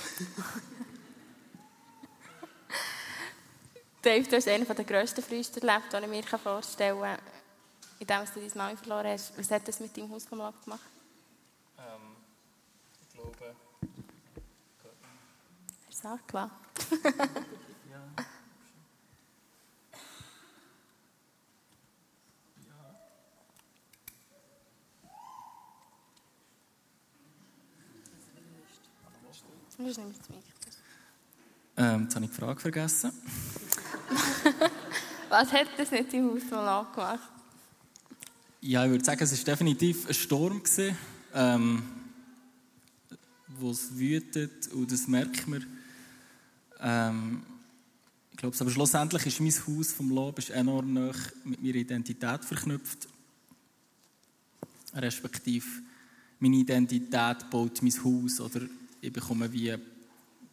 Dave, 4.01 4.27
du 4.27 4.35
hast 4.35 4.47
einen 4.49 4.65
der 4.65 4.83
grössten 4.83 5.23
Früchte 5.23 5.61
erlebt, 5.65 5.93
den 5.93 6.03
ich 6.03 6.09
mir 6.09 6.23
vorstellen 6.37 6.99
kann, 6.99 7.19
indem 7.99 8.25
du 8.25 8.31
deine 8.41 8.51
Mami 8.55 8.75
verloren 8.75 9.07
hast. 9.07 9.37
Was 9.37 9.49
hat 9.49 9.65
das 9.67 9.79
mit 9.79 9.95
deinem 9.95 10.11
Haus 10.11 10.27
gemacht? 10.27 10.53
Ähm, 10.67 12.17
ich 13.01 13.09
glaube... 13.13 13.55
Hast 15.87 16.03
du 16.03 16.07
es 16.07 16.11
angelassen? 16.11 16.51
Ja. 17.91 18.25
Das 29.77 29.87
ist 29.87 29.97
nämlich 29.97 30.17
das 30.19 30.29
Mikro. 30.29 30.43
Ähm, 31.77 32.03
jetzt 32.03 32.15
habe 32.15 32.25
ich 32.25 32.31
die 32.31 32.37
Frage 32.37 32.59
vergessen. 32.59 33.11
Was 35.29 35.51
hat 35.51 35.67
das 35.77 35.89
mit 35.89 36.13
deinem 36.13 36.29
Haus 36.29 36.43
vom 36.43 36.59
Lab 36.59 36.93
gemacht? 36.93 37.29
Ja, 38.61 38.85
ich 38.85 38.91
würde 38.91 39.03
sagen, 39.03 39.23
es 39.23 39.35
war 39.35 39.45
definitiv 39.45 40.07
ein 40.07 40.13
Sturm, 40.13 40.61
gewesen, 40.61 40.95
ähm, 41.33 41.81
wo 43.47 43.71
es 43.71 43.97
wütet 43.97 44.67
und 44.73 44.91
das 44.91 45.07
merkt 45.07 45.47
man. 45.47 45.65
Ähm, 46.79 47.41
ich 48.31 48.37
glaube, 48.37 48.55
aber 48.59 48.69
schlussendlich 48.69 49.25
ist 49.25 49.39
mein 49.39 49.77
Haus 49.77 49.91
vom 49.91 50.11
Lob 50.11 50.37
ist 50.37 50.51
enorm 50.51 50.93
nah 50.93 51.13
mit 51.45 51.63
meiner 51.63 51.75
Identität 51.75 52.45
verknüpft. 52.45 53.07
Respektive 54.93 55.65
meine 56.39 56.57
Identität 56.57 57.49
baut 57.49 57.81
mein 57.81 58.03
Haus 58.03 58.39
oder 58.39 58.61
ich 59.03 59.11
bekomme 59.11 59.51
wie 59.51 59.75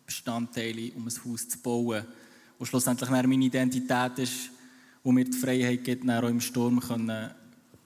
Bestandteile, 0.04 0.90
um 0.96 1.06
ein 1.06 1.24
Haus 1.24 1.48
zu 1.48 1.58
bauen. 1.58 2.04
Und 2.58 2.66
schlussendlich 2.66 3.08
meine 3.08 3.32
Identität 3.32 4.18
ist, 4.18 4.50
wo 5.04 5.12
mir 5.12 5.24
die 5.24 5.36
Freiheit 5.36 5.84
gibt, 5.84 6.08
auch 6.10 6.28
im 6.28 6.40
Sturm 6.40 6.80
können 6.80 7.30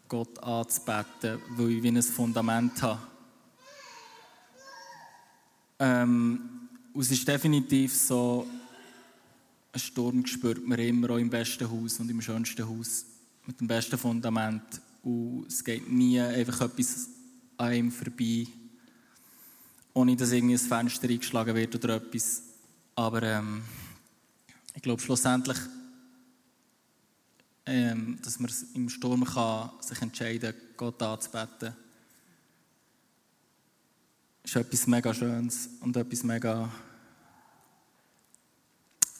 Gott 0.08 0.42
anzubeten, 0.42 1.38
weil 1.50 1.70
ich 1.70 1.82
wie 1.82 1.88
ein 1.88 2.02
Fundament 2.02 2.82
habe. 2.82 3.00
Ähm, 5.78 6.40
es 6.98 7.10
ist 7.10 7.28
definitiv 7.28 7.94
so, 7.94 8.46
ein 9.72 9.80
Sturm 9.80 10.24
spürt 10.24 10.66
man 10.66 10.78
immer 10.78 11.10
auch 11.10 11.18
im 11.18 11.28
besten 11.28 11.70
Haus 11.70 12.00
und 12.00 12.10
im 12.10 12.22
schönsten 12.22 12.66
Haus 12.66 13.04
mit 13.46 13.60
dem 13.60 13.66
besten 13.66 13.98
Fundament. 13.98 14.80
Und 15.02 15.46
es 15.48 15.62
geht 15.62 15.90
nie 15.90 16.18
einfach 16.20 16.62
etwas 16.62 17.08
an 17.58 17.74
ihm 17.74 17.92
vorbei, 17.92 18.46
ohne 19.94 20.16
dass 20.16 20.32
irgendwie 20.32 20.54
ein 20.54 20.58
Fenster 20.58 21.08
eingeschlagen 21.08 21.54
wird 21.54 21.74
oder 21.76 21.96
etwas. 21.96 22.42
Aber 22.96 23.22
ähm, 23.22 23.62
ich 24.74 24.82
glaube 24.82 25.00
schlussendlich, 25.00 25.58
ähm, 27.66 28.18
dass 28.22 28.38
man 28.38 28.52
im 28.74 28.88
Sturm 28.88 29.24
kann 29.24 29.70
sich 29.80 30.02
entscheiden 30.02 30.52
kann, 30.52 30.76
Gott 30.76 31.02
anzubeten. 31.02 31.74
ist 34.44 34.56
etwas 34.56 34.86
mega 34.86 35.14
Schönes 35.14 35.70
und 35.80 35.96
etwas 35.96 36.22
mega 36.22 36.70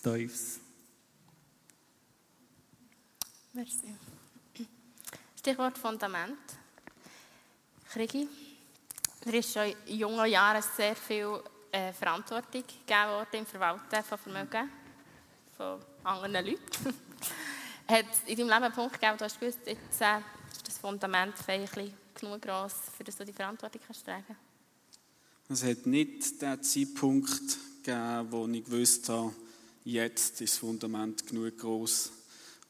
Tiefes. 0.03 0.61
Merci. 3.55 3.95
Stichwort 5.39 5.79
Fundament. 5.79 6.37
Krigi, 7.91 8.29
dir 9.25 9.39
ist 9.39 9.53
schon 9.53 9.75
in 9.87 9.99
jungen 9.99 10.27
Jahren 10.31 10.63
sehr 10.77 10.95
viel 10.95 11.41
äh, 11.73 11.93
Verantwortung 11.93 12.63
gegeben 12.63 13.11
worden 13.11 13.29
im 13.33 13.47
Verwalten 13.47 14.05
von 14.05 14.19
Vermögen 14.19 14.71
von 15.57 15.81
anderen 16.03 16.47
Leuten. 16.47 16.95
Hat 17.89 18.07
es 18.11 18.29
in 18.29 18.37
deinem 18.37 18.49
Leben 18.49 18.65
einen 18.65 18.75
Punkt 18.75 18.95
gegeben, 18.95 19.15
wo 19.15 19.19
du 19.19 19.25
hast 19.25 19.41
gewusst, 19.41 19.59
jetzt 19.67 20.01
äh, 20.01 20.19
ist 20.53 20.67
das 20.67 20.79
Fundament 20.79 21.35
vielleicht 21.37 21.75
genug 22.15 22.43
gross, 22.43 22.75
für 22.97 23.05
das 23.05 23.17
du 23.17 23.25
die 23.25 23.33
Verantwortung 23.33 23.81
kannst 23.87 24.05
tragen 24.05 24.37
Es 25.49 25.63
hat 25.63 25.87
nicht 25.87 26.41
den 26.41 26.63
Zeitpunkt 26.63 27.59
gegeben, 27.83 28.27
wo 28.31 28.47
ich 28.47 28.65
gewusst 28.65 29.09
habe, 29.09 29.33
jetzt 29.85 30.41
ist 30.41 30.55
das 30.55 30.59
Fundament 30.59 31.27
genug 31.27 31.59
groß. 31.59 32.13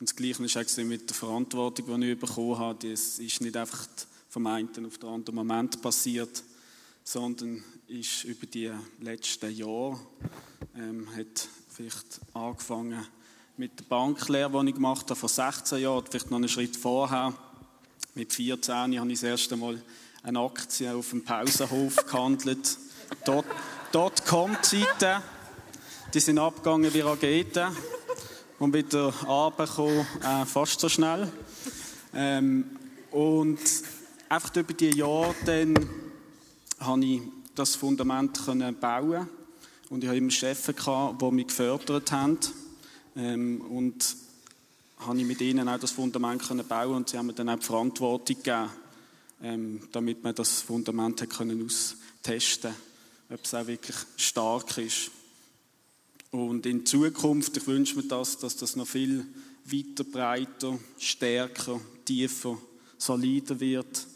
Und 0.01 0.09
das 0.09 0.17
Gleiche 0.17 0.45
ist 0.45 0.57
auch 0.57 0.85
mit 0.85 1.09
der 1.09 1.17
Verantwortung, 1.17 2.01
die 2.01 2.13
ich 2.13 2.19
bekommen 2.19 2.59
habe. 2.59 2.91
Das 2.91 3.19
ist 3.19 3.41
nicht 3.41 3.57
einfach 3.57 3.87
vom 4.35 4.49
einen 4.49 4.85
auf 4.85 4.99
den 4.99 5.09
anderen 5.11 5.37
Moment 5.37 5.81
passiert, 5.81 6.43
sondern 7.05 7.63
ist 7.87 8.25
über 8.25 8.47
die 8.47 8.69
letzten 8.99 9.55
Jahre 9.55 9.97
ähm, 10.77 11.07
hat 11.17 11.49
vielleicht 11.69 12.21
angefangen 12.33 13.07
mit 13.57 13.79
der 13.79 13.85
Banklehre, 13.85 14.51
die 14.61 14.71
ich 14.71 14.75
gemacht 14.75 15.05
habe 15.09 15.15
vor 15.15 15.29
16 15.29 15.83
Jahren, 15.83 16.05
vielleicht 16.11 16.33
noch 16.33 16.39
einen 16.39 16.49
Schritt 16.49 16.77
vorher. 16.77 17.33
Mit 18.17 18.33
14 18.33 18.99
habe 18.99 19.13
ich 19.13 19.21
das 19.21 19.23
erste 19.23 19.57
Mal 19.57 19.81
eine 20.25 20.41
Aktie 20.41 20.93
auf 20.93 21.11
dem 21.11 21.23
Pausenhof 21.23 22.05
gehandelt. 22.05 22.77
Dort, 23.93 24.27
kommt 24.27 24.65
Seite. 24.65 25.23
Die 26.13 26.19
sind 26.19 26.41
abgegangen 26.41 26.93
wie 26.93 27.03
Raketen 27.03 27.69
und 28.59 28.75
wieder 28.75 29.11
runtergekommen, 29.11 30.05
äh, 30.25 30.45
fast 30.45 30.81
so 30.81 30.89
schnell. 30.89 31.31
Ähm, 32.13 32.65
und 33.13 33.61
einfach 34.29 34.57
über 34.57 34.73
die 34.73 34.91
Jahre 34.91 35.35
dann 35.45 35.75
habe 36.81 37.05
ich 37.05 37.21
das 37.55 37.77
Fundament 37.77 38.45
können 38.45 38.75
bauen 38.75 39.29
und 39.91 40.03
ich 40.03 40.09
hatte 40.09 40.19
immer 40.19 40.31
Chefs, 40.31 40.67
die 40.67 41.31
mich 41.31 41.47
gefördert 41.47 42.11
haben 42.13 42.39
ähm, 43.17 43.61
und 43.61 44.17
habe 44.99 45.19
ich 45.19 45.27
mit 45.27 45.41
ihnen 45.41 45.69
auch 45.69 45.79
das 45.79 45.93
Fundament 45.93 46.43
können 46.43 46.67
bauen 46.67 46.97
und 46.97 47.09
sie 47.09 47.19
haben 47.19 47.27
mir 47.27 47.33
dann 47.33 47.49
auch 47.49 47.59
die 47.59 47.67
Verantwortung 47.67 48.37
gegeben, 48.37 48.71
ähm, 49.43 49.81
damit 49.93 50.23
man 50.23 50.35
das 50.35 50.63
Fundament 50.63 51.21
hat 51.23 51.31
können 51.31 51.65
austesten 51.65 52.75
ob 53.31 53.43
es 53.43 53.55
auch 53.55 53.67
wirklich 53.67 53.97
stark 54.17 54.77
ist. 54.79 55.11
Und 56.31 56.67
in 56.67 56.85
Zukunft, 56.85 57.57
ich 57.57 57.67
wünsche 57.67 57.97
mir 57.97 58.03
das, 58.03 58.39
dass 58.39 58.57
das 58.57 58.77
noch 58.77 58.87
viel 58.87 59.27
weiter, 59.65 60.05
breiter, 60.05 60.79
stärker, 60.99 61.81
tiefer, 62.05 62.59
solider 62.99 63.59
wird 63.59 64.07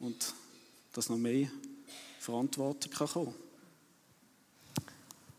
und 0.00 0.34
dass 0.92 1.08
noch 1.08 1.16
mehr 1.16 1.48
Verantwortung 2.18 2.90
kann 2.92 3.08
kommen 3.08 3.34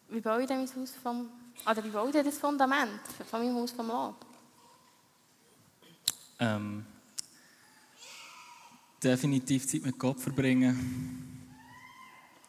Wie 0.09 0.21
baue 0.21 0.41
ich 0.41 0.47
denn 0.47 0.57
mein 0.57 0.75
Haus 0.75 0.91
vom, 1.01 1.29
oder 1.69 1.83
wie 1.83 1.89
baue 1.89 2.07
ich 2.07 2.13
denn 2.13 2.25
das 2.25 2.37
Fundament 2.37 3.01
von 3.29 3.41
meinem 3.41 3.55
Haus 3.55 3.71
vom 3.71 3.87
Lob? 3.87 4.25
Ähm, 6.39 6.85
definitiv 9.03 9.67
Zeit 9.67 9.83
mit 9.83 9.97
Gott 9.97 10.19
verbringen, 10.19 11.43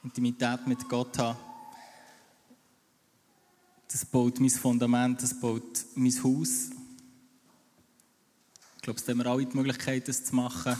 Intimität 0.04 0.66
mit 0.66 0.88
Gott 0.88 1.18
haben. 1.18 1.38
Das 3.90 4.04
baut 4.04 4.38
mein 4.38 4.50
Fundament, 4.50 5.22
das 5.22 5.38
baut 5.38 5.86
mein 5.94 6.22
Haus. 6.22 6.70
Ich 8.76 8.82
glaube, 8.82 9.00
es 9.00 9.08
haben 9.08 9.18
wir 9.18 9.26
alle 9.26 9.46
die 9.46 9.56
Möglichkeit, 9.56 10.06
das 10.08 10.24
zu 10.24 10.34
machen. 10.34 10.76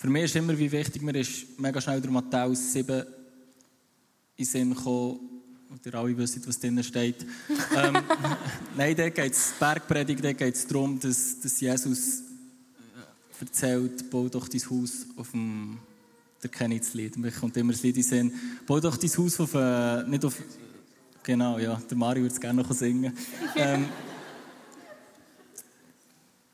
Für 0.00 0.08
mich 0.08 0.24
ist 0.24 0.36
immer 0.36 0.58
wie 0.58 0.72
wichtig, 0.72 1.02
mir 1.02 1.14
ist 1.14 1.60
mega 1.60 1.78
schnell 1.78 2.00
der 2.00 2.10
Matthäus 2.10 2.72
7 2.72 3.04
in 4.34 4.44
Sinn 4.46 4.74
gekommen, 4.74 5.20
und 5.68 5.84
ihr 5.84 5.94
alle 5.94 6.16
wisst, 6.16 6.48
was 6.48 6.58
drinnen 6.58 6.82
steht. 6.82 7.16
ähm, 7.76 7.98
nein, 8.78 8.96
da 8.96 9.10
geht 9.10 9.32
es, 9.34 9.52
Bergpredigt, 9.60 10.24
da 10.24 10.32
geht 10.32 10.54
es 10.54 10.66
darum, 10.66 10.98
dass, 10.98 11.38
dass 11.40 11.60
Jesus 11.60 12.22
erzählt, 13.38 14.08
bau 14.08 14.26
doch 14.30 14.48
dein 14.48 14.62
Haus 14.70 15.04
auf 15.16 15.32
dem, 15.32 15.76
der 16.42 16.48
kennt 16.48 16.80
das 16.80 16.94
Lied, 16.94 17.18
mir 17.18 17.30
kommt 17.30 17.58
immer 17.58 17.72
das 17.72 17.82
Lied 17.82 17.98
in 17.98 18.02
Sinn, 18.02 18.32
bau 18.66 18.80
doch 18.80 18.96
dein 18.96 19.10
Haus 19.10 19.38
auf, 19.38 19.52
äh, 19.52 20.02
nicht 20.04 20.24
auf, 20.24 20.34
genau, 21.22 21.58
ja, 21.58 21.74
der 21.74 21.98
Mario 21.98 22.22
würde 22.22 22.34
es 22.34 22.40
gerne 22.40 22.62
noch 22.62 22.72
singen. 22.72 23.14
ähm, 23.54 23.84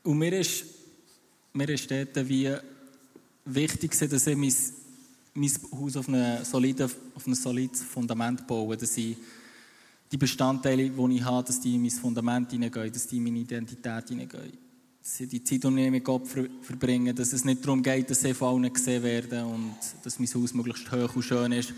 und 0.03 0.17
mir 0.17 0.37
ist, 0.37 0.65
mir 1.53 1.69
ist 1.69 1.89
dort 1.89 2.27
wie 2.27 2.53
wichtig, 3.47 3.97
dass 3.97 4.27
ich 4.27 4.37
mein, 4.37 4.53
mein 5.33 5.51
Haus 5.79 5.97
auf, 5.97 6.07
eine 6.07 6.43
solide, 6.45 6.89
ein 7.25 7.35
solides 7.35 7.83
Fundament 7.83 8.45
baue, 8.47 8.77
dass 8.77 8.97
ich 8.97 9.17
die 10.11 10.17
Bestandteile, 10.17 10.89
die 10.89 11.15
ich 11.15 11.23
habe, 11.23 11.45
dass 11.45 11.59
die 11.59 11.75
in 11.75 11.81
mein 11.81 11.91
Fundament 11.91 12.51
hineingehen, 12.51 12.91
dass 12.91 13.07
die 13.07 13.17
in 13.17 13.23
meine 13.23 13.39
Identität 13.39 14.09
hineingehen. 14.09 14.53
Dass 15.01 15.19
ich 15.19 15.29
die 15.29 15.43
Zeit, 15.43 15.63
die 15.63 15.85
ich 15.85 15.91
mit 15.91 16.03
Gott 16.03 16.27
verbringe, 16.61 17.13
dass 17.13 17.33
es 17.33 17.45
nicht 17.45 17.63
darum 17.63 17.81
geht, 17.81 18.09
dass 18.09 18.21
sie 18.21 18.33
von 18.33 18.63
allen 18.63 18.73
gesehen 18.73 19.03
werden 19.03 19.45
und 19.45 19.75
dass 20.03 20.19
mein 20.19 20.33
Haus 20.33 20.53
möglichst 20.53 20.91
hoch 20.91 21.15
und 21.15 21.23
schön 21.23 21.51
ist, 21.51 21.73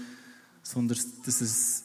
sondern 0.64 0.98
dass 1.26 1.42
es, 1.42 1.84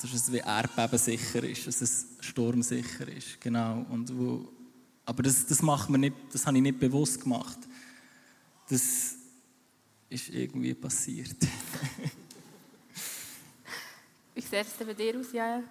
dass 0.00 0.12
es 0.12 0.32
wie 0.32 0.38
Erdbeben 0.38 0.98
sicher 0.98 1.42
ist, 1.44 1.66
dass 1.66 1.80
es 1.80 2.06
sturmsicher 2.20 3.08
ist, 3.08 3.40
genau. 3.40 3.86
Und 3.90 4.16
wo, 4.16 4.48
aber 5.06 5.22
das, 5.22 5.46
das 5.46 5.62
macht 5.62 5.90
man 5.90 6.00
nicht, 6.00 6.14
das 6.32 6.46
habe 6.46 6.56
ich 6.56 6.62
nicht 6.62 6.78
bewusst 6.78 7.20
gemacht. 7.20 7.58
Das 8.68 9.14
ist 10.08 10.28
irgendwie 10.30 10.74
passiert. 10.74 11.36
Wie 14.34 14.40
sieht 14.40 14.54
es 14.54 14.76
denn 14.78 14.86
bei 14.86 14.94
dir 14.94 15.18
aus, 15.18 15.32
Jael? 15.32 15.62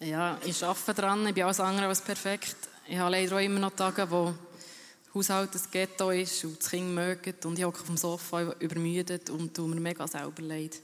Ja, 0.00 0.38
ich 0.44 0.62
arbeite 0.64 0.94
dran, 0.94 1.26
ich 1.26 1.34
bin 1.34 1.44
alles 1.44 1.60
andere 1.60 1.86
als 1.86 2.00
perfekt. 2.00 2.56
Ich 2.86 2.98
habe 2.98 3.10
leider 3.10 3.36
auch 3.36 3.40
immer 3.40 3.60
noch 3.60 3.74
Tage, 3.74 4.10
wo 4.10 4.26
der 4.26 5.14
Haushalt 5.14 5.54
ein 5.54 5.62
Ghetto 5.70 6.10
ist 6.10 6.44
und 6.44 6.58
das 6.58 6.70
Kind 6.70 6.94
mögt 6.94 7.44
und 7.44 7.58
ich 7.58 7.64
hocke 7.64 7.80
auf 7.80 7.86
dem 7.86 7.96
Sofa 7.96 8.52
übermüdet 8.60 9.30
und 9.30 9.54
tue 9.54 9.68
mir 9.68 9.80
mega 9.80 10.06
selber 10.06 10.42
leid. 10.42 10.80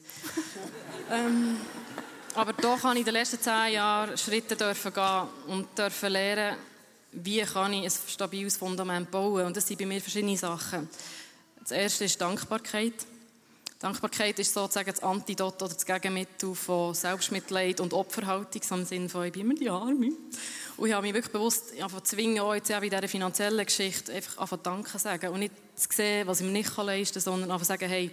ähm, 1.11 1.57
aber 2.35 2.53
doch 2.53 2.83
habe 2.83 2.95
ich 2.95 3.01
in 3.01 3.05
den 3.07 3.15
letzten 3.15 3.41
zehn 3.41 3.73
Jahren 3.73 4.19
Schritte 4.19 4.57
dürfen 4.57 4.93
gehen 4.93 5.29
und 5.47 5.79
dürfen 5.79 6.11
lernen, 6.11 6.59
wie 7.17 7.41
kann 7.41 7.73
ich 7.73 7.85
ein 7.85 7.93
stabiles 8.09 8.57
Fundament 8.57 9.11
bauen. 9.11 9.47
Und 9.47 9.57
das 9.57 9.67
sind 9.67 9.79
bei 9.79 9.87
mir 9.87 10.01
verschiedene 10.01 10.37
Sachen. 10.37 10.89
Das 11.61 11.71
erste 11.71 12.05
ist 12.05 12.21
Dankbarkeit. 12.21 12.95
Dankbarkeit 13.79 14.39
ist 14.39 14.55
sozusagen 14.55 14.91
das 14.91 15.03
Antidot 15.03 15.63
oder 15.63 15.75
das 15.75 15.85
Gegenmittel 15.85 16.55
von 16.55 16.95
Selbstmitleid 16.95 17.81
und 17.81 17.93
Opferhaltung, 17.93 18.63
im 18.71 18.85
Sinne 18.87 19.09
von, 19.09 19.25
ich 19.25 19.33
bin 19.33 19.43
immer 19.43 19.55
die 19.55 19.69
Arme. 19.69 20.13
Und 20.77 20.89
ich 20.89 20.95
habe 20.95 21.07
mich 21.07 21.15
wirklich 21.15 21.33
bewusst 21.33 21.75
zwingen, 22.05 22.41
auch 22.41 22.55
jetzt 22.55 22.71
ja 22.71 22.79
in 22.79 22.89
dieser 22.89 23.09
finanziellen 23.09 23.67
Geschichte, 23.67 24.13
einfach 24.13 24.39
einfach 24.39 24.59
Danke 24.59 24.99
sagen 24.99 25.31
und 25.31 25.41
nicht 25.41 25.53
zu 25.75 25.89
sehen, 25.93 26.27
was 26.27 26.41
ich 26.41 26.47
mir 26.47 26.53
nicht 26.53 26.75
leisten 26.77 27.15
kann, 27.15 27.23
sondern 27.23 27.51
einfach 27.51 27.67
sagen, 27.67 27.89
hey, 27.89 28.11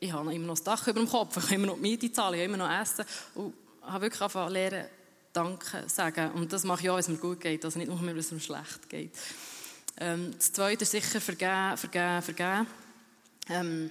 ich 0.00 0.12
habe 0.12 0.34
immer 0.34 0.46
noch 0.46 0.54
das 0.54 0.64
Dach 0.64 0.86
über 0.88 1.00
dem 1.00 1.08
Kopf, 1.08 1.36
ich 1.36 1.44
habe 1.44 1.54
immer 1.54 1.66
noch 1.66 1.76
die 1.76 1.82
Miete 1.82 2.10
zahlen, 2.10 2.34
ich 2.34 2.40
habe 2.40 2.54
immer 2.54 2.68
noch 2.68 2.80
Essen 2.80 3.04
und 3.34 3.54
habe 3.82 4.02
wirklich 4.02 4.22
einfach 4.22 4.48
lernen, 4.48 4.86
Danke 5.32 5.84
sagen. 5.88 6.32
Und 6.32 6.52
das 6.52 6.64
mache 6.64 6.82
ich 6.82 6.90
auch, 6.90 6.94
wenn 6.94 7.00
es 7.00 7.08
mir 7.08 7.16
gut 7.16 7.40
geht, 7.40 7.64
also 7.64 7.78
nicht 7.78 7.88
nur, 7.88 8.00
wenn 8.04 8.16
es 8.16 8.30
mir 8.30 8.40
schlecht 8.40 8.88
geht. 8.88 9.12
Ähm, 9.98 10.32
das 10.36 10.52
Zweite 10.52 10.82
ist 10.82 10.90
sicher 10.90 11.20
vergeben, 11.20 11.76
vergeben, 11.76 12.22
vergeben. 12.22 12.66
Ähm, 13.48 13.90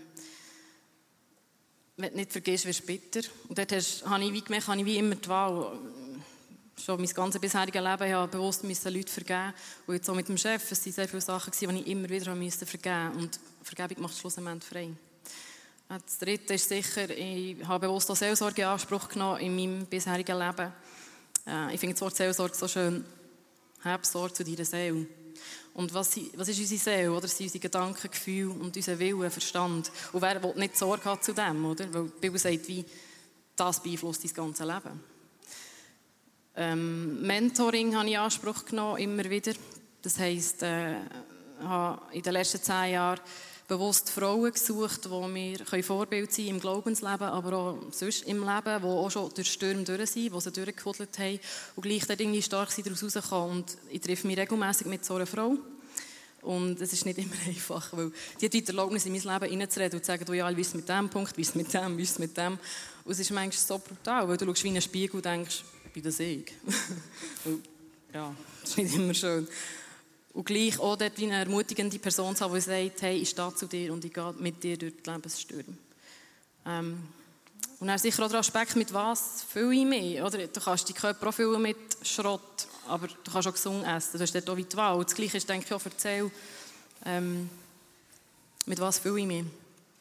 wenn 1.98 2.12
du 2.12 2.17
nicht 2.17 2.31
vergisst, 2.31 2.65
wirst 2.65 2.81
du 2.81 2.86
bitter. 2.86 3.21
Und 3.48 3.57
dort 3.57 3.71
hast, 3.71 4.05
habe 4.05 4.24
ich 4.24 4.33
wie 4.33 4.41
gemerkt, 4.41 4.67
habe 4.67 4.79
ich 4.79 4.86
wie 4.86 4.98
immer 4.98 5.15
die 5.15 5.29
Wahl. 5.29 5.79
Schon 6.83 7.00
mein 7.00 7.10
ganzes 7.10 7.39
bisheriges 7.39 7.81
Leben 7.81 8.13
habe 8.13 8.27
bewusst 8.31 8.63
müssen 8.63 8.93
Leute 8.93 9.12
vergeben. 9.12 9.53
Und 9.86 9.95
jetzt 9.95 10.10
auch 10.10 10.15
mit 10.15 10.27
dem 10.27 10.38
Chef, 10.38 10.71
es 10.71 10.83
waren 10.86 10.93
sehr 10.93 11.07
viele 11.07 11.21
Sachen, 11.21 11.51
die 11.51 11.65
ich 11.65 11.88
immer 11.88 12.10
wieder 12.10 12.33
musste 12.33 12.65
vergeben 12.65 13.12
Und 13.17 13.39
Vergebung 13.62 14.03
macht 14.03 14.17
schlussendlich 14.17 14.63
frei. 14.63 14.89
Das 15.88 16.17
Dritte 16.17 16.53
ist 16.53 16.69
sicher, 16.69 17.10
ich 17.10 17.57
habe 17.67 17.88
bewusst 17.88 18.10
auch 18.10 18.15
Seelsorge 18.15 18.62
in 18.62 18.67
Anspruch 18.69 19.10
genommen 19.10 19.41
in 19.41 19.55
meinem 19.55 19.86
bisherigen 19.86 20.39
Leben. 20.39 20.71
Äh, 21.51 21.74
ich 21.74 21.79
finde 21.79 21.93
das 21.93 22.01
Wort 22.01 22.15
Seelsorge 22.15 22.55
so 22.55 22.67
schön. 22.67 23.03
Hab 23.84 24.05
Sorge 24.05 24.34
zu 24.34 24.43
deiner 24.43 24.65
Seele. 24.65 25.05
Und 25.74 25.93
was, 25.93 26.17
was 26.36 26.50
ist 26.50 26.60
unsere 26.60 26.79
Seele? 26.79 27.12
Oder? 27.12 27.22
Das 27.22 27.38
sind 27.38 27.48
unsere 27.48 27.62
Gedanken, 27.62 28.12
Gefühle 28.12 28.51
und 28.51 28.75
unser 28.75 29.00
Wille, 29.00 29.29
Verstand. 29.29 29.91
Und 30.12 30.22
wer 30.22 30.41
will 30.43 30.53
nicht 30.55 30.77
Sorge 30.77 31.05
hat 31.05 31.24
zu 31.24 31.34
dem? 31.34 31.65
Oder? 31.65 31.93
Weil 31.93 32.05
die 32.05 32.20
Bibel 32.20 32.39
sagt, 32.39 32.67
wie, 32.67 32.86
das 33.55 33.81
beeinflusst 33.81 34.24
dein 34.24 34.34
ganze 34.34 34.65
Leben. 34.65 35.03
Ähm, 36.55 37.22
Mentoring 37.22 37.96
habe 37.96 38.08
ich 38.08 38.13
in 38.13 38.20
Anspruch 38.20 38.65
genommen, 38.65 38.98
immer 38.98 39.29
wieder. 39.29 39.53
Das 40.01 40.20
heisst, 40.20 40.63
äh, 40.63 40.96
habe 41.63 42.01
in 42.12 42.22
den 42.22 42.34
letzten 42.34 42.62
zehn 42.62 42.93
Jahren 42.93 43.22
bewusst 43.72 44.10
Frauen 44.10 44.51
gesucht, 44.51 45.06
die 45.06 45.28
mir 45.30 45.84
Vorbild 45.84 46.30
sein 46.30 46.45
können 46.45 46.56
im 46.56 46.60
Glaubensleben, 46.60 47.28
aber 47.28 47.58
auch 47.58 47.78
sonst 47.91 48.24
im 48.24 48.39
Leben, 48.39 48.82
die 48.82 48.86
auch 48.86 49.10
schon 49.10 49.34
durch 49.34 49.50
Stürme 49.50 49.84
durch 49.86 50.10
sind, 50.10 50.36
die 50.36 50.41
sie 50.41 50.52
durchgekuddelt 50.52 51.17
haben 51.17 51.39
und 51.78 51.84
gleich 51.84 52.04
irgendwie 52.10 52.41
stark 52.41 52.69
sind, 52.69 52.88
daraus 52.88 53.15
rauskommen. 53.15 53.60
Und 53.60 53.78
ich 53.89 54.02
treffe 54.02 54.28
mich 54.28 54.38
regelmäßig 54.38 54.88
mit 54.88 55.06
so 55.06 55.15
einer 55.15 55.26
Frau. 55.26 55.58
Und 56.41 56.82
es 56.82 56.91
ist 56.91 57.06
nicht 57.06 57.17
immer 57.17 57.36
einfach, 57.48 57.93
weil 57.93 58.12
die 58.41 58.48
hat 58.48 58.54
die 58.54 58.67
Erlaubnis, 58.67 59.06
in 59.06 59.13
mein 59.13 59.22
Leben 59.22 59.52
hineinzureden 59.52 60.00
und 60.00 60.04
zu 60.04 60.12
sagen, 60.12 60.26
du, 60.26 60.34
ja, 60.34 60.56
wie 60.56 60.62
ist 60.62 60.76
mit 60.76 60.89
dem 60.89 61.10
Punkt, 61.10 61.38
wie 61.38 61.41
ist 61.41 61.56
mit 61.56 61.74
dem, 61.74 61.98
wie 61.98 62.04
ist 62.04 62.19
mit 62.19 62.36
dem. 62.36 62.60
Und 63.06 63.12
es 63.13 63.19
ist 63.19 63.32
manchmal 63.32 63.65
so 63.67 63.78
brutal, 63.78 64.28
weil 64.28 64.36
du 64.36 64.48
schaust 64.48 64.65
wie 64.65 64.67
in 64.67 64.74
einen 64.74 64.82
Spiegel 64.82 65.15
und 65.15 65.26
denkst, 65.26 65.63
bin 65.93 66.04
das 66.04 66.19
ich? 66.19 66.52
ja, 68.13 68.36
das 68.60 68.72
ist 68.72 68.78
nicht 68.78 68.95
immer 68.95 69.13
schön. 69.13 69.48
Und 70.34 70.46
gleich 70.46 70.80
auch 70.80 70.96
dort 70.96 71.17
eine 71.17 71.39
ermutigende 71.39 72.00
Person 72.00 72.36
zu 72.36 72.46
haben, 72.46 72.54
die 72.54 72.62
sagt, 72.62 73.02
hey, 73.02 73.17
ich 73.17 73.30
stehe 73.30 73.54
zu 73.54 73.65
dir 73.65 73.91
und 73.91 74.06
ich 74.06 74.13
gehe 74.13 74.34
mit 74.39 74.63
dir 74.63 74.78
durch 74.78 74.94
die 75.04 75.10
Lebensstürme. 75.10 75.78
Ähm, 76.65 77.08
und 77.80 77.88
dann 77.88 77.98
sicher 77.98 78.24
auch 78.24 78.30
der 78.30 78.39
Aspekt, 78.39 78.76
mit 78.76 78.94
was 78.94 79.44
fühle 79.52 79.76
ich 79.76 79.86
mich. 79.86 80.22
Oder? 80.22 80.48
Du 80.48 80.62
kannst 80.62 80.88
deinen 80.88 80.96
Körper 80.96 81.30
auch 81.30 81.34
füllen 81.34 81.62
mit 81.62 81.78
Schrott, 82.04 82.67
aber 82.88 83.08
du 83.08 83.32
kannst 83.32 83.48
auch 83.48 83.54
gesund 83.54 83.86
essen. 83.86 84.17
Du 84.17 84.20
hast 84.20 84.36
dort 84.36 84.50
auch 84.50 84.56
die 84.56 84.78
Wahl. 84.78 84.98
Und 84.98 85.10
das 85.10 85.15
Gleiche 85.15 85.38
ist, 85.38 85.50
denke 85.50 85.65
ich, 85.65 85.74
auch 85.74 85.84
erzähl, 85.84 86.30
ähm, 87.06 87.50
mit 88.67 88.80
was 88.80 89.00
fühle 89.00 89.22
ich 89.22 89.26
mich. 89.26 89.46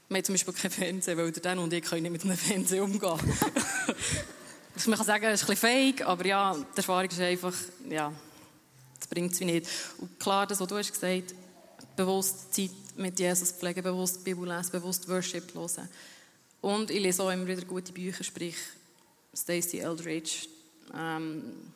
Wir 0.09 0.19
haben 0.19 0.25
zum 0.25 0.35
Beispiel 0.35 0.55
keinen 0.55 0.71
Fernseher, 0.73 1.17
weil 1.17 1.33
der 1.33 1.59
und 1.59 1.73
ich 1.73 1.83
können 1.83 2.03
nicht 2.03 2.13
mit 2.13 2.25
einem 2.25 2.37
Fernseher 2.37 2.85
umgehen. 2.85 3.19
man 4.87 4.97
kann 4.97 5.07
sagen, 5.07 5.25
es 5.25 5.43
ist 5.43 5.49
ein 5.49 5.55
bisschen 5.55 5.95
fake, 5.97 6.07
aber 6.07 6.27
ja, 6.27 6.55
die 6.55 6.77
Erfahrung 6.77 7.09
ist 7.09 7.21
einfach, 7.21 7.55
ja, 7.89 8.13
das 9.01 9.09
bringt 9.09 9.33
es 9.33 9.41
nicht. 9.41 9.67
Und 9.99 10.21
klar, 10.21 10.47
das, 10.47 10.61
was 10.61 10.69
du 10.69 10.77
hast 10.77 10.93
gesagt 10.93 11.35
bewusst 11.97 12.55
Zeit 12.55 12.71
mit 12.97 13.19
Jesus 13.19 13.53
pflegen, 13.53 13.83
bewusst 13.83 14.25
Bibel 14.25 14.49
lesen, 14.49 14.71
bewusst 14.71 15.09
Worship 15.09 15.53
hören. 15.55 15.89
Und 16.61 16.91
ich 16.91 17.01
lese 17.01 17.23
auch 17.23 17.31
immer 17.31 17.47
wieder 17.47 17.65
gute 17.65 17.93
Bücher, 17.93 18.23
sprich 18.25 18.57
Stacey 19.35 19.79
Eldridge, 19.79 20.49
ähm, 20.95 21.73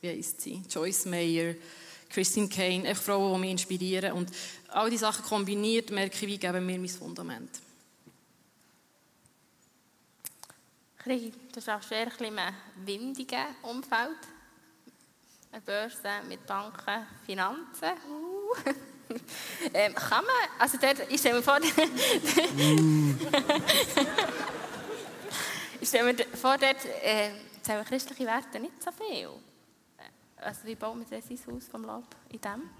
wie 0.00 0.08
heißt 0.08 0.40
sie? 0.40 0.62
Joyce 0.68 1.06
Mayer, 1.06 1.54
Christine 2.08 2.48
Kane, 2.48 2.88
einfach 2.88 3.02
Frauen, 3.02 3.34
die 3.34 3.40
mich 3.40 3.50
inspirieren. 3.52 4.12
Und 4.12 4.30
all 4.68 4.90
diese 4.90 5.02
Sachen 5.02 5.24
kombiniert, 5.24 5.90
merke 5.90 6.16
ich, 6.16 6.26
wie 6.26 6.38
geben 6.38 6.66
mir 6.66 6.78
mein 6.78 6.88
Fundament. 6.88 7.50
Du 11.04 11.32
bist 11.52 11.68
auch 11.68 11.82
schwer 11.82 12.08
in 12.20 12.38
einem 12.38 12.54
windigen 12.84 13.46
Umfeld. 13.62 14.16
Eine 15.52 15.60
Börse 15.60 16.08
mit 16.30 16.46
Banken, 16.46 17.06
Finanzen. 17.26 17.90
Uh. 18.08 18.54
ähm, 19.74 19.94
kann 19.94 20.24
man, 20.24 20.34
also 20.58 20.78
dort, 20.80 21.02
ich 21.10 21.20
stelle 21.20 21.34
mir 21.36 21.42
vor, 21.42 21.58
ich 25.78 25.88
stelle 25.88 26.10
mir 26.10 26.24
vor, 26.34 26.56
dort 26.56 26.86
äh, 27.04 27.32
zählen 27.60 27.84
christliche 27.84 28.24
Werte 28.24 28.60
nicht 28.60 28.82
so 28.82 28.90
viel. 28.92 29.28
Äh, 29.98 30.42
also 30.42 30.60
wie 30.64 30.74
baut 30.74 30.96
man 30.96 31.04
sein 31.06 31.22
Haus 31.22 31.68
vom 31.70 31.84
Lob 31.84 32.06
in 32.30 32.40
dem? 32.40 32.70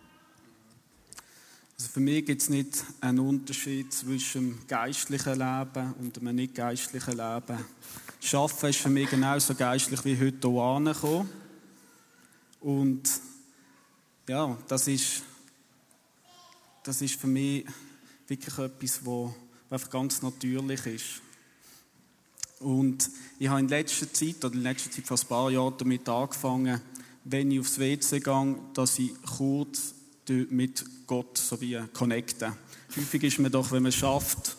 Also 1.79 1.91
für 1.93 2.01
mich 2.01 2.25
gibt 2.25 2.41
es 2.41 2.49
nicht 2.49 2.83
einen 3.03 3.19
Unterschied 3.19 3.93
zwischen 3.93 4.59
dem 4.59 4.67
geistlichen 4.67 5.39
Leben 5.39 5.95
und 6.01 6.17
dem 6.17 6.35
nicht 6.35 6.55
geistlichen 6.55 7.19
Leben. 7.19 7.67
Schaffen 8.19 8.71
ist 8.71 8.79
für 8.79 8.89
mich 8.89 9.11
genauso 9.11 9.55
geistlich 9.55 10.03
wie 10.07 10.19
heute 10.19 10.49
hier 10.49 10.63
angekommen. 10.63 11.42
Und 12.62 13.03
ja, 14.29 14.57
das 14.68 14.87
ist, 14.87 15.22
das 16.85 17.03
ist 17.03 17.20
für 17.20 17.27
mich 17.27 17.66
wirklich 18.29 18.59
etwas, 18.59 19.05
was 19.05 19.33
einfach 19.68 19.90
ganz 19.90 20.22
natürlich 20.22 20.87
ist. 20.87 21.22
Und 22.61 23.11
ich 23.40 23.48
habe 23.48 23.61
in 23.61 23.68
letzter 23.68 24.12
Zeit, 24.12 24.44
oder 24.44 24.55
in 24.55 24.62
letzter 24.62 24.90
Zeit 24.90 25.07
vor 25.07 25.18
ein 25.18 25.27
paar 25.27 25.51
Jahren 25.51 25.75
damit 25.77 26.09
angefangen, 26.09 26.81
wenn 27.25 27.51
ich 27.51 27.61
aufs 27.61 27.79
WC 27.79 28.20
gehe, 28.20 28.57
dass 28.75 28.98
ich 28.98 29.11
kurz 29.22 29.94
mit 30.29 30.85
Gott 31.07 31.37
so 31.37 31.61
wie 31.61 31.79
connecten. 31.92 32.53
Häufig 32.96 33.25
ist 33.25 33.38
man 33.40 33.51
doch, 33.51 33.72
wenn 33.72 33.83
man 33.83 33.90
es 33.90 33.96
schafft, 33.96 34.57